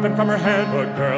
weapon 0.00 0.16
from 0.16 0.28
her 0.28 0.36
head. 0.36 0.68
The 0.72 0.96
girl 0.96 1.17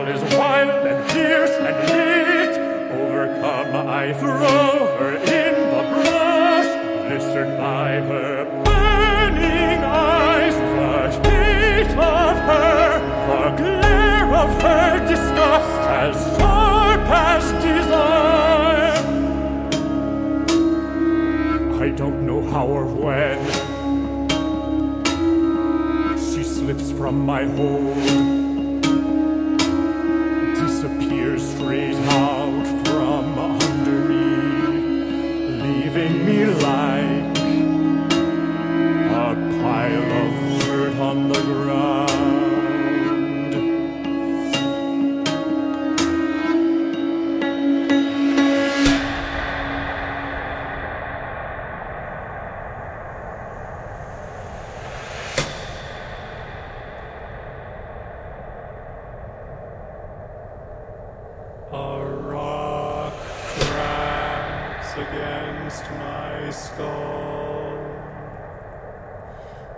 skull. 66.60 67.78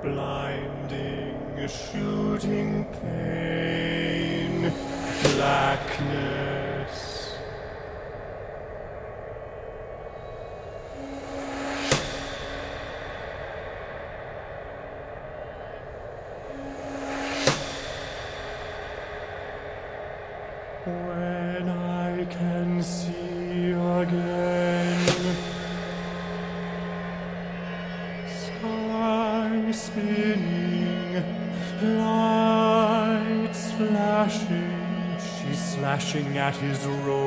Blinding, 0.03 1.69
shooting 1.69 2.85
pain, 3.01 4.73
blackness. 5.23 6.42
his 36.57 36.87
role. 36.87 37.22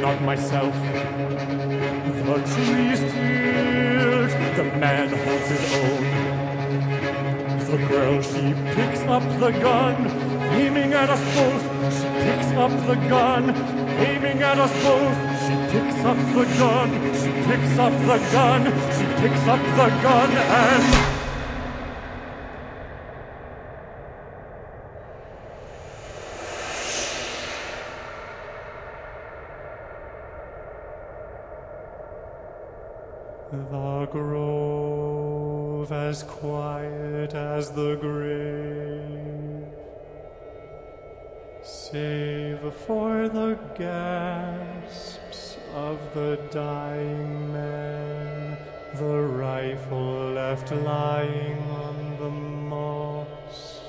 Not 0.00 0.22
myself. 0.22 0.74
The 2.28 2.36
tree 2.52 2.94
steals, 2.96 4.32
the 4.56 4.64
man 4.78 5.08
holds 5.08 5.48
his 5.48 5.64
own. 5.74 6.02
The 7.70 7.78
girl, 7.86 8.22
she 8.22 8.54
picks 8.74 9.00
up 9.02 9.22
the 9.40 9.50
gun, 9.50 10.06
aiming 10.52 10.92
at 10.92 11.10
us 11.10 11.24
both. 11.34 11.62
She 11.98 12.08
picks 12.24 12.50
up 12.64 12.70
the 12.86 12.94
gun, 13.08 13.50
aiming 13.98 14.42
at 14.42 14.58
us 14.58 14.72
both. 14.82 15.16
She 15.44 15.54
picks 15.72 16.04
up 16.04 16.18
the 16.34 16.44
gun, 16.58 16.90
she 17.20 17.30
picks 17.48 17.78
up 17.78 17.92
the 17.92 18.18
gun, 18.32 18.64
she 18.96 19.04
picks 19.20 19.46
up 19.48 19.62
the 19.76 19.88
gun 20.02 20.30
and. 20.30 21.17
As 36.08 36.22
quiet 36.22 37.34
as 37.34 37.70
the 37.72 37.94
grave, 37.96 39.66
save 41.62 42.72
for 42.86 43.28
the 43.28 43.58
gasps 43.76 45.58
of 45.74 45.98
the 46.14 46.40
dying 46.50 47.52
man, 47.52 48.56
the 48.94 49.20
rifle 49.44 50.32
left 50.32 50.72
lying 50.72 51.60
on 51.84 52.16
the 52.22 52.30
moss. 52.70 53.82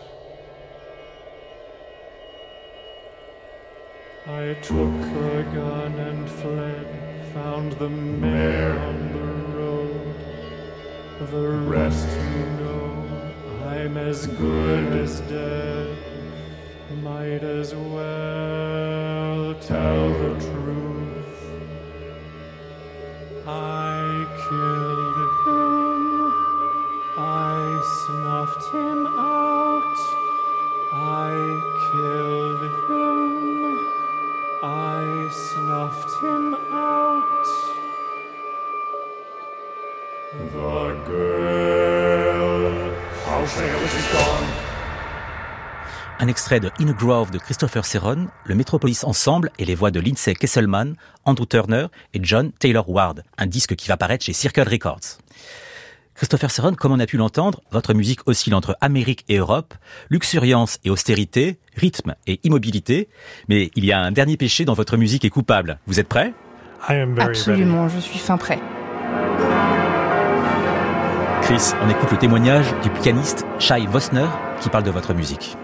I 4.27 4.57
took 4.61 4.93
the 5.15 5.45
gun 5.55 5.93
and 6.09 6.29
fled, 6.29 6.87
found 7.33 7.71
the 7.83 7.87
mare 7.89 8.77
on 8.77 9.13
the. 9.13 9.28
The 11.19 11.49
rest 11.67 12.07
you 12.07 12.45
know, 12.63 13.05
I'm 13.65 13.97
as 13.97 14.25
good 14.25 14.93
as 14.93 15.19
dead. 15.21 15.97
Might 17.03 17.43
as 17.43 17.75
well 17.75 19.53
tell 19.55 20.09
the 20.13 20.39
truth. 20.39 21.41
I 23.45 24.25
killed 24.47 25.17
him. 25.43 26.31
I 27.17 27.81
snuffed 28.07 28.73
him 28.73 29.05
out. 29.05 29.97
I 30.93 31.35
killed 31.91 32.61
him. 32.87 33.77
I 34.63 35.29
snuffed 35.33 36.23
him 36.23 36.55
out. 36.71 37.68
The 40.31 40.93
girl, 41.07 42.71
how 43.25 43.43
shall 43.47 43.87
she's 43.87 44.11
gone? 44.11 44.45
Un 46.19 46.27
extrait 46.27 46.59
de 46.59 46.69
In 46.79 46.89
a 46.89 46.93
Grove 46.93 47.31
de 47.31 47.39
Christopher 47.39 47.83
Serron, 47.83 48.27
le 48.45 48.53
Metropolis 48.53 49.03
Ensemble 49.05 49.49
et 49.57 49.65
les 49.65 49.73
voix 49.73 49.89
de 49.89 49.99
Lindsay 49.99 50.35
Kesselman, 50.35 50.93
Andrew 51.25 51.47
Turner 51.47 51.87
et 52.13 52.19
John 52.21 52.51
Taylor 52.51 52.87
Ward, 52.87 53.23
un 53.39 53.47
disque 53.47 53.75
qui 53.75 53.87
va 53.87 53.97
paraître 53.97 54.23
chez 54.23 54.33
Circle 54.33 54.69
Records. 54.69 55.17
Christopher 56.13 56.51
Serron, 56.51 56.75
comme 56.75 56.91
on 56.91 56.99
a 56.99 57.07
pu 57.07 57.17
l'entendre, 57.17 57.61
votre 57.71 57.95
musique 57.95 58.27
oscille 58.27 58.53
entre 58.53 58.77
Amérique 58.81 59.25
et 59.29 59.37
Europe, 59.37 59.73
luxuriance 60.11 60.77
et 60.83 60.91
austérité, 60.91 61.57
rythme 61.75 62.13
et 62.27 62.39
immobilité, 62.43 63.09
mais 63.47 63.71
il 63.73 63.83
y 63.83 63.91
a 63.91 63.99
un 63.99 64.11
dernier 64.11 64.37
péché 64.37 64.63
dont 64.63 64.73
votre 64.73 64.95
musique 64.95 65.25
est 65.25 65.31
coupable. 65.31 65.79
Vous 65.87 65.99
êtes 65.99 66.07
prêt 66.07 66.35
I 66.87 66.93
am 66.93 67.15
very 67.15 67.29
Absolument, 67.29 67.89
je 67.89 67.99
suis 67.99 68.19
fin 68.19 68.37
prêt. 68.37 68.59
Chris, 71.49 71.73
on 71.81 71.89
écoute 71.89 72.11
le 72.11 72.19
témoignage 72.19 72.67
du 72.83 72.91
pianiste 72.91 73.43
Shai 73.57 73.87
Vosner 73.87 74.27
qui 74.61 74.69
parle 74.69 74.83
de 74.83 74.91
votre 74.91 75.15
musique. 75.15 75.57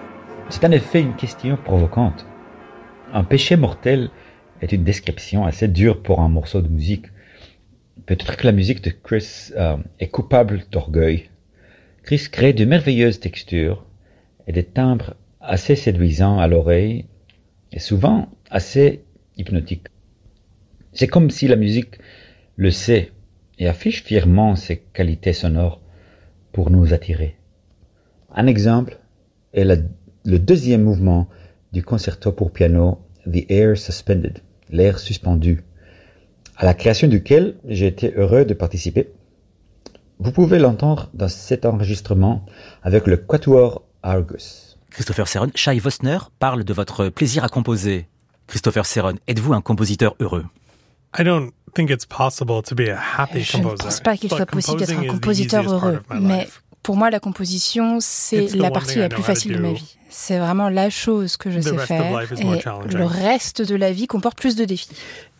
C'est 0.49 0.65
en 0.65 0.71
effet 0.71 0.99
une 0.99 1.15
question 1.15 1.57
provocante. 1.57 2.25
Un 3.13 3.23
péché 3.23 3.55
mortel 3.55 4.09
est 4.63 4.71
une 4.71 4.83
description 4.83 5.45
assez 5.45 5.67
dure 5.67 6.01
pour 6.01 6.21
un 6.21 6.27
morceau 6.27 6.63
de 6.63 6.69
musique. 6.69 7.05
Peut-être 8.07 8.35
que 8.35 8.47
la 8.47 8.51
musique 8.51 8.81
de 8.81 8.89
Chris 8.89 9.51
euh, 9.57 9.77
est 9.99 10.07
coupable 10.07 10.63
d'orgueil. 10.71 11.29
Chris 12.01 12.29
crée 12.31 12.53
de 12.53 12.65
merveilleuses 12.65 13.19
textures 13.19 13.85
et 14.47 14.53
des 14.53 14.63
timbres 14.63 15.13
assez 15.39 15.75
séduisants 15.75 16.39
à 16.39 16.47
l'oreille 16.47 17.05
et 17.71 17.79
souvent 17.79 18.29
assez 18.49 19.03
hypnotiques. 19.37 19.89
C'est 20.93 21.05
comme 21.07 21.29
si 21.29 21.47
la 21.47 21.57
musique 21.57 21.99
le 22.55 22.71
sait 22.71 23.11
et 23.59 23.67
affiche 23.67 24.03
fièrement 24.03 24.55
ses 24.55 24.77
qualités 24.77 25.33
sonores 25.33 25.81
pour 26.51 26.69
nous 26.69 26.93
attirer. 26.93 27.37
Un 28.33 28.47
exemple 28.47 28.97
est 29.53 29.63
la- 29.63 29.77
le 30.25 30.39
deuxième 30.39 30.83
mouvement 30.83 31.27
du 31.71 31.83
concerto 31.83 32.31
pour 32.31 32.51
piano 32.51 32.99
The 33.25 33.49
Air 33.49 33.77
Suspended, 33.77 34.39
l'air 34.69 34.99
suspendu, 34.99 35.63
à 36.57 36.65
la 36.65 36.73
création 36.73 37.07
duquel 37.07 37.57
j'ai 37.67 37.87
été 37.87 38.13
heureux 38.15 38.45
de 38.45 38.53
participer. 38.53 39.11
Vous 40.19 40.31
pouvez 40.31 40.59
l'entendre 40.59 41.09
dans 41.13 41.27
cet 41.27 41.65
enregistrement 41.65 42.45
avec 42.83 43.07
le 43.07 43.17
Quatuor 43.17 43.83
Argus. 44.03 44.77
Christopher 44.89 45.27
Serron, 45.27 45.49
Shai 45.55 45.79
Vosner 45.79 46.19
parle 46.39 46.63
de 46.63 46.73
votre 46.73 47.09
plaisir 47.09 47.43
à 47.43 47.49
composer. 47.49 48.07
Christopher 48.47 48.85
Serron, 48.85 49.15
êtes-vous 49.27 49.53
un 49.53 49.61
compositeur 49.61 50.15
heureux? 50.21 50.45
I 51.17 51.23
don't 51.23 51.51
think 51.75 51.89
it's 51.91 52.05
possible 52.05 52.61
to 52.63 52.73
be 52.75 52.89
a 52.89 52.97
happy 52.97 53.41
Je 53.43 53.57
ne 53.57 53.63
composer. 53.63 53.83
pense 53.83 53.99
pas 54.01 54.17
qu'il 54.17 54.29
but 54.29 54.37
soit 54.37 54.45
possible 54.45 54.79
d'être 54.79 54.97
un 54.97 55.03
is 55.03 55.07
the 55.07 55.11
compositeur 55.11 55.63
heureux, 55.71 55.95
of 56.09 56.17
my 56.19 56.25
mais 56.25 56.39
life. 56.45 56.61
pour 56.83 56.95
moi, 56.97 57.09
la 57.09 57.19
composition, 57.19 57.97
c'est 57.99 58.45
It's 58.45 58.53
the 58.53 58.55
la 58.57 58.67
one 58.67 58.73
partie 58.73 58.93
thing 58.93 58.97
I 58.97 59.01
la 59.01 59.07
know 59.09 59.15
plus 59.15 59.21
how 59.21 59.25
to 59.27 59.33
facile 59.33 59.53
de 59.53 59.59
ma 59.59 59.73
vie. 59.73 59.97
C'est 60.09 60.39
vraiment 60.39 60.69
la 60.69 60.89
chose 60.89 61.35
que 61.35 61.51
je 61.51 61.59
The 61.59 61.63
sais 61.63 61.69
rest 61.71 61.81
of 61.81 61.87
faire. 61.87 62.19
life 62.21 62.31
is 62.31 62.43
more 62.43 62.55
Et 62.55 62.61
challenging. 62.61 62.97
le 62.97 63.05
reste 63.05 63.61
de 63.61 63.75
la 63.75 63.91
vie 63.91 64.07
comporte 64.07 64.37
plus 64.39 64.55
de 64.55 64.63
défis. 64.65 64.89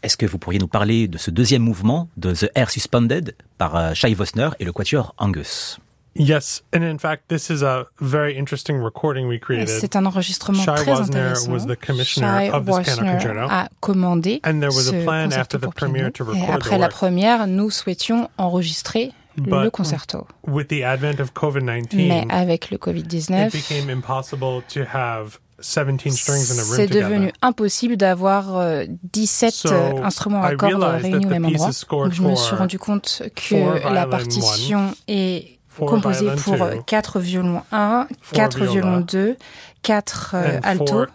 Est-ce 0.04 0.18
que 0.18 0.26
vous 0.26 0.38
pourriez 0.38 0.60
nous 0.60 0.68
parler 0.68 1.08
de 1.08 1.18
ce 1.18 1.32
deuxième 1.32 1.62
mouvement 1.64 2.10
de 2.18 2.34
The 2.34 2.52
Air 2.56 2.70
Suspended 2.70 3.36
par 3.58 3.76
euh, 3.76 3.94
Shai 3.94 4.14
Vosner 4.14 4.50
et 4.60 4.66
le 4.66 4.74
quatuor 4.74 5.16
Angus? 5.18 5.80
Yes, 6.18 6.64
and 6.72 6.82
in 6.84 6.98
fact, 6.98 7.24
this 7.28 7.50
is 7.50 7.62
a 7.62 7.88
very 8.00 8.38
interesting 8.38 8.78
recording 8.82 9.28
we 9.28 9.38
created. 9.38 9.68
C'est 9.68 9.98
un 9.98 10.06
enregistrement 10.06 10.64
Shai 10.64 10.76
très 10.76 10.92
Wozner 10.94 11.08
intéressant. 11.08 11.52
was 11.52 11.66
the 11.68 11.76
commissioner 11.76 12.28
Shai 12.28 12.50
of 12.52 12.66
this 12.66 12.80
piano 12.80 13.02
Wozner 13.02 13.20
concerto. 13.20 13.48
a 13.50 13.68
commandé 13.82 14.40
And 14.46 14.62
there 14.62 14.70
was 14.74 14.88
a 14.88 14.92
ce 14.92 15.04
plan 15.04 15.24
concerto 15.26 15.42
after 15.42 15.58
the 15.60 15.68
piano. 15.68 15.74
premiere 15.74 16.12
to 16.14 16.24
Et 16.24 16.28
record 16.28 16.48
the 16.48 16.54
après 16.54 16.78
la 16.78 16.86
work. 16.86 16.92
première, 16.94 17.48
nous 17.48 17.70
souhaitions 17.70 18.30
enregistrer 18.38 19.12
le 19.36 19.44
But 19.44 19.72
concerto. 19.74 20.26
with 20.48 20.70
the 20.70 20.84
advent 20.86 21.20
of 21.20 21.34
COVID-19, 21.34 22.08
Mais 22.08 22.26
avec 22.30 22.70
le 22.72 22.78
it 22.78 22.82
Covid-19, 22.84 23.52
became 23.52 23.90
impossible 23.90 24.62
to 24.74 24.86
have 24.94 25.40
17 25.60 26.12
strings 26.14 26.50
in 26.50 26.60
a 26.60 26.64
room 26.64 26.76
c'est 26.76 26.88
devenu 26.88 27.32
impossible 27.42 27.98
d'avoir 27.98 28.56
euh, 28.58 28.86
17 29.12 29.54
So, 29.54 29.70
euh, 29.74 30.02
instruments 30.04 30.44
à 30.44 30.56
cordes 30.56 30.82
réunis 30.82 31.26
au 31.26 31.30
the 31.30 31.32
même 31.32 31.46
endroit. 31.46 31.72
Donc, 31.90 32.14
je 32.14 32.22
me 32.22 32.36
suis 32.36 32.56
rendu 32.56 32.80
compte 32.80 33.22
que 33.36 33.90
la 33.94 34.06
partition 34.06 34.94
est 35.10 35.55
violin 35.78 36.36
pour 36.36 36.58
two, 36.58 36.84
4 36.88 37.20
violons 37.20 37.64
1, 37.72 38.08
four 38.22 38.36
4 38.36 38.58
viola, 38.58 38.72
violons 38.72 39.02
2, 39.02 39.38
4 39.84 40.36
and 40.36 40.62
altos 40.64 41.08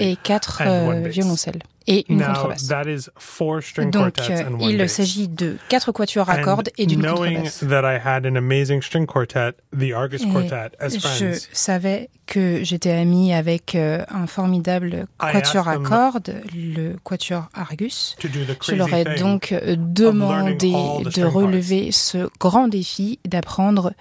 et 0.00 0.16
4 0.22 0.60
and 0.62 0.88
one 0.88 1.02
bass. 1.02 1.12
violoncelles 1.12 1.62
et 1.86 2.04
une 2.08 2.22
contrebasse. 2.22 2.66
that 2.68 2.84
is 2.88 3.08
four 3.18 3.62
string 3.62 3.90
Donc, 3.90 4.18
euh, 4.18 4.42
and 4.48 4.54
one 4.60 4.70
il 4.70 4.88
s'agit 4.88 5.28
de 5.28 5.56
4 5.68 5.92
quatuors 5.92 6.28
à 6.28 6.38
cordes 6.38 6.70
et 6.78 6.86
d'une 6.86 7.00
knowing 7.00 7.36
contrebasse. 7.36 7.60
that 7.68 7.82
I 7.84 7.98
had 8.04 8.26
an 8.26 8.36
amazing 8.36 8.82
string 8.82 9.06
quartet, 9.06 9.52
the 9.76 9.92
Argus 9.94 10.22
Et 10.22 10.28
Quartet, 10.28 10.72
as 10.80 10.88
je 11.18 11.38
savais 11.52 12.10
que 12.26 12.64
j'étais 12.64 12.90
amie 12.90 13.32
avec 13.32 13.74
euh, 13.76 14.04
un 14.08 14.26
formidable 14.26 15.06
quatuor 15.18 15.68
à 15.68 15.78
cordes, 15.78 16.34
le 16.54 16.96
quatuor 17.04 17.48
Argus. 17.54 18.16
Je 18.20 18.74
leur 18.74 18.92
ai 18.92 19.04
donc 19.18 19.52
euh, 19.52 19.76
demandé 19.78 20.70
de 20.72 21.24
relever 21.24 21.92
ce 21.92 22.28
grand 22.40 22.66
défi 22.68 23.18
d'apprendre 23.24 23.92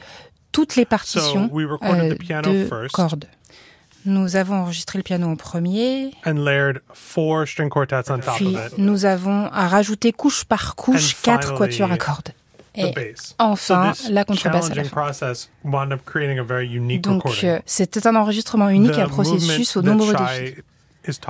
toutes 0.52 0.76
les 0.76 0.86
partitions 0.86 1.50
So 1.50 1.54
we 1.54 1.66
recorded 1.70 2.14
euh, 2.14 2.16
the 2.16 2.18
piano 2.20 2.52
de 2.52 2.66
first. 2.66 2.96
cordes. 2.96 3.26
Nous 4.06 4.36
avons 4.36 4.62
enregistré 4.62 5.00
le 5.00 5.04
piano 5.04 5.28
en 5.28 5.36
premier. 5.36 6.12
And 6.26 6.46
layered 6.46 6.82
four 6.94 7.48
string 7.48 7.70
quartets 7.70 8.10
on 8.10 8.20
top 8.20 8.36
Puis 8.36 8.56
of 8.56 8.74
it. 8.74 8.78
nous 8.78 9.06
avons 9.06 9.50
à 9.52 9.68
rajouter 9.68 10.12
couche 10.12 10.46
par 10.46 10.76
couche 10.76 11.14
And 11.14 11.24
quatre 11.24 11.48
finally, 11.50 11.58
quatuors 11.58 11.92
à 11.92 11.98
cordes. 11.98 12.30
Et 12.78 12.94
enfin, 13.40 13.94
so 13.94 14.12
la 14.12 14.26
contrebasse 14.26 14.70
à 14.70 14.76
la 14.76 14.84
fin. 14.84 15.12
Donc 17.02 17.44
euh, 17.44 17.60
c'était 17.66 18.06
un 18.06 18.16
enregistrement 18.16 18.70
unique, 18.70 18.98
un 18.98 19.08
processus 19.08 19.78
aux 19.78 19.82
nombreux 19.82 20.14
défis. 20.14 20.56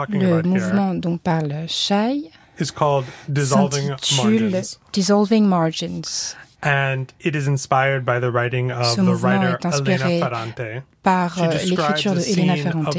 Le 0.09 0.17
here 0.17 0.43
mouvement 0.43 0.95
dont 0.95 1.17
parle 1.17 1.53
Shai 1.67 2.31
s'intitule. 2.57 4.61
Dissolving 4.93 5.45
Margins 5.45 6.35
And 6.65 7.05
it 7.21 7.35
is 7.35 7.47
inspired 7.47 8.05
by 8.05 8.19
the 8.19 8.31
writing 8.31 8.71
of 8.71 8.95
the 8.95 9.15
writer 9.21 9.57
est 9.61 9.65
inspiré 9.65 10.17
Elena 10.17 10.29
Ferrante. 10.29 10.83
par 11.03 11.39
euh, 11.39 11.53
l'écriture 11.65 12.15
de 12.15 12.21
Elena 12.21 12.55
Ferrante. 12.55 12.97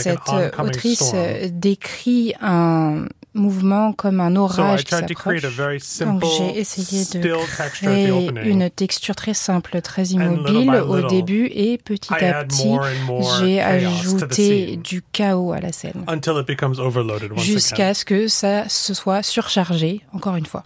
Cette 0.00 0.58
autrice 0.58 1.12
euh, 1.14 1.48
décrit 1.52 2.32
un 2.40 3.04
mouvement 3.34 3.92
comme 3.92 4.20
un 4.20 4.34
orage 4.36 4.84
qui 4.84 4.94
s'approche. 4.94 5.42
Donc 6.00 6.24
j'ai 6.38 6.58
essayé 6.58 7.04
de 7.04 7.34
créer 7.70 8.30
une 8.44 8.70
texture 8.70 9.14
très 9.14 9.34
simple, 9.34 9.80
très 9.82 10.04
little 10.04 10.22
immobile 10.22 10.74
au 10.86 11.08
début 11.08 11.50
et 11.52 11.78
petit 11.78 12.12
à 12.14 12.44
petit 12.44 12.74
j'ai 13.38 13.60
ajouté 13.60 14.76
du 14.76 15.02
chaos 15.12 15.52
à 15.52 15.60
la 15.60 15.72
scène 15.72 16.04
until 16.08 16.38
it 16.38 16.46
becomes 16.46 16.78
overloaded 16.78 17.32
once 17.32 17.42
again. 17.42 17.52
jusqu'à 17.52 17.94
ce 17.94 18.04
que 18.04 18.28
ça 18.28 18.68
se 18.68 18.94
soit 18.94 19.22
surchargé 19.22 20.00
encore 20.12 20.36
une 20.36 20.46
fois. 20.46 20.64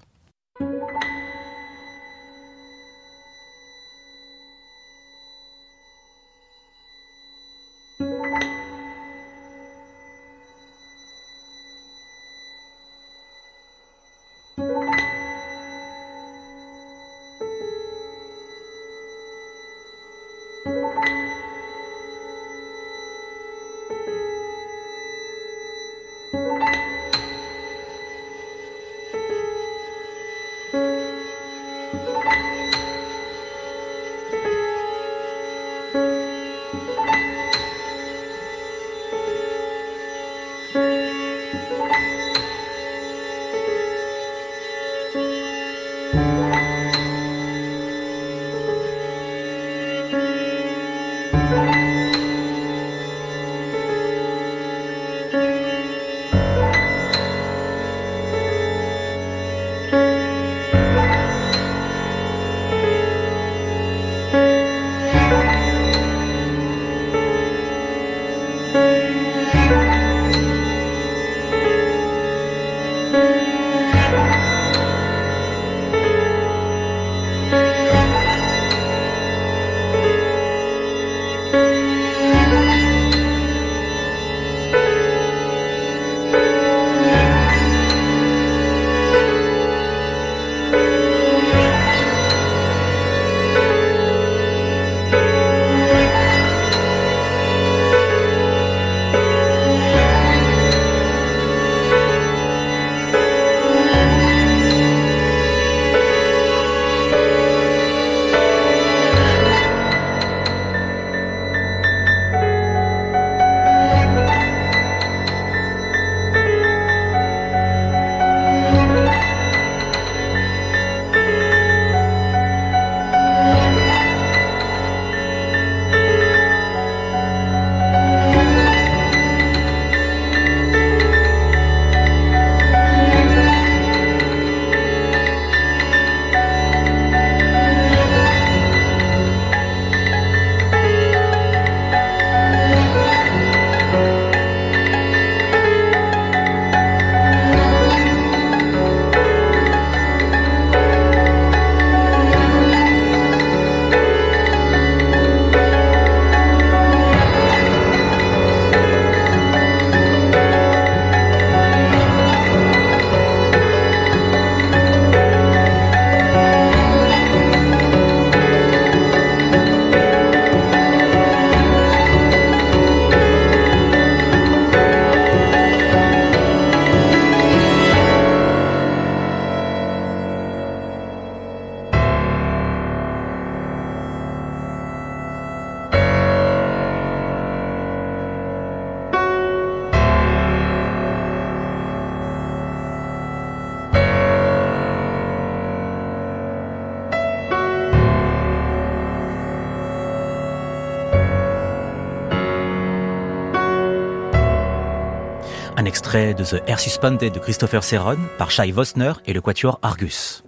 Extrait 206.17 206.35
de 206.35 206.45
The 206.45 206.63
Air 206.67 206.81
Suspended 206.81 207.33
de 207.33 207.39
Christopher 207.39 207.85
Serron 207.85 208.17
par 208.39 208.51
Shai 208.51 208.71
Vosner 208.71 209.13
et 209.27 209.33
le 209.33 209.41
quatuor 209.41 209.79
Argus. 209.83 210.45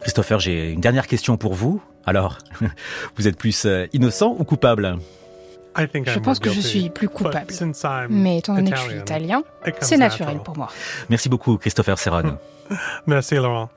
Christopher, 0.00 0.40
j'ai 0.40 0.70
une 0.70 0.80
dernière 0.80 1.06
question 1.06 1.36
pour 1.36 1.54
vous. 1.54 1.82
Alors, 2.06 2.38
vous 3.16 3.28
êtes 3.28 3.36
plus 3.36 3.66
euh, 3.66 3.86
innocent 3.92 4.34
ou 4.38 4.44
coupable? 4.44 4.98
I 5.76 5.86
think 5.88 6.08
Je 6.08 6.18
pense 6.18 6.38
que 6.38 6.50
je 6.50 6.60
suis 6.60 6.88
plus 6.88 7.08
coupable. 7.08 7.52
Mais 8.08 8.38
étant 8.38 8.54
donné 8.54 8.70
que 8.70 8.76
je 8.76 8.82
suis 8.82 8.98
italien, 8.98 9.42
c'est 9.80 9.96
naturel 9.96 10.38
pour 10.38 10.56
moi. 10.56 10.70
Merci 11.10 11.28
beaucoup, 11.28 11.58
Christopher 11.58 11.98
Serron. 11.98 12.38
Merci 13.06 13.34
Laurent. 13.34 13.68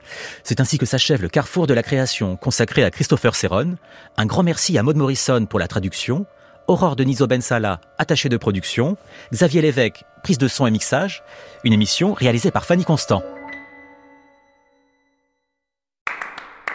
C'est 0.42 0.60
ainsi 0.60 0.78
que 0.78 0.86
s'achève 0.86 1.20
le 1.20 1.28
carrefour 1.28 1.66
de 1.66 1.74
la 1.74 1.82
création 1.82 2.36
consacré 2.36 2.84
à 2.84 2.90
Christopher 2.90 3.34
Serron. 3.34 3.76
Un 4.16 4.26
grand 4.26 4.42
merci 4.42 4.78
à 4.78 4.82
Maud 4.82 4.96
Morrison 4.96 5.44
pour 5.44 5.58
la 5.58 5.68
traduction, 5.68 6.24
Aurore 6.68 6.96
Deniso 6.96 7.26
Bensala, 7.26 7.80
attachée 7.96 8.28
de 8.28 8.36
production, 8.36 8.98
Xavier 9.32 9.62
Lévesque, 9.62 10.04
prise 10.22 10.36
de 10.36 10.48
son 10.48 10.66
et 10.66 10.70
mixage, 10.70 11.22
une 11.64 11.72
émission 11.72 12.12
réalisée 12.12 12.50
par 12.50 12.66
Fanny 12.66 12.84
Constant. 12.84 13.22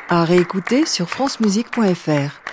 À 0.09 0.25
réécouter 0.25 0.87
sur 0.87 1.11
francemusique.fr. 1.11 2.52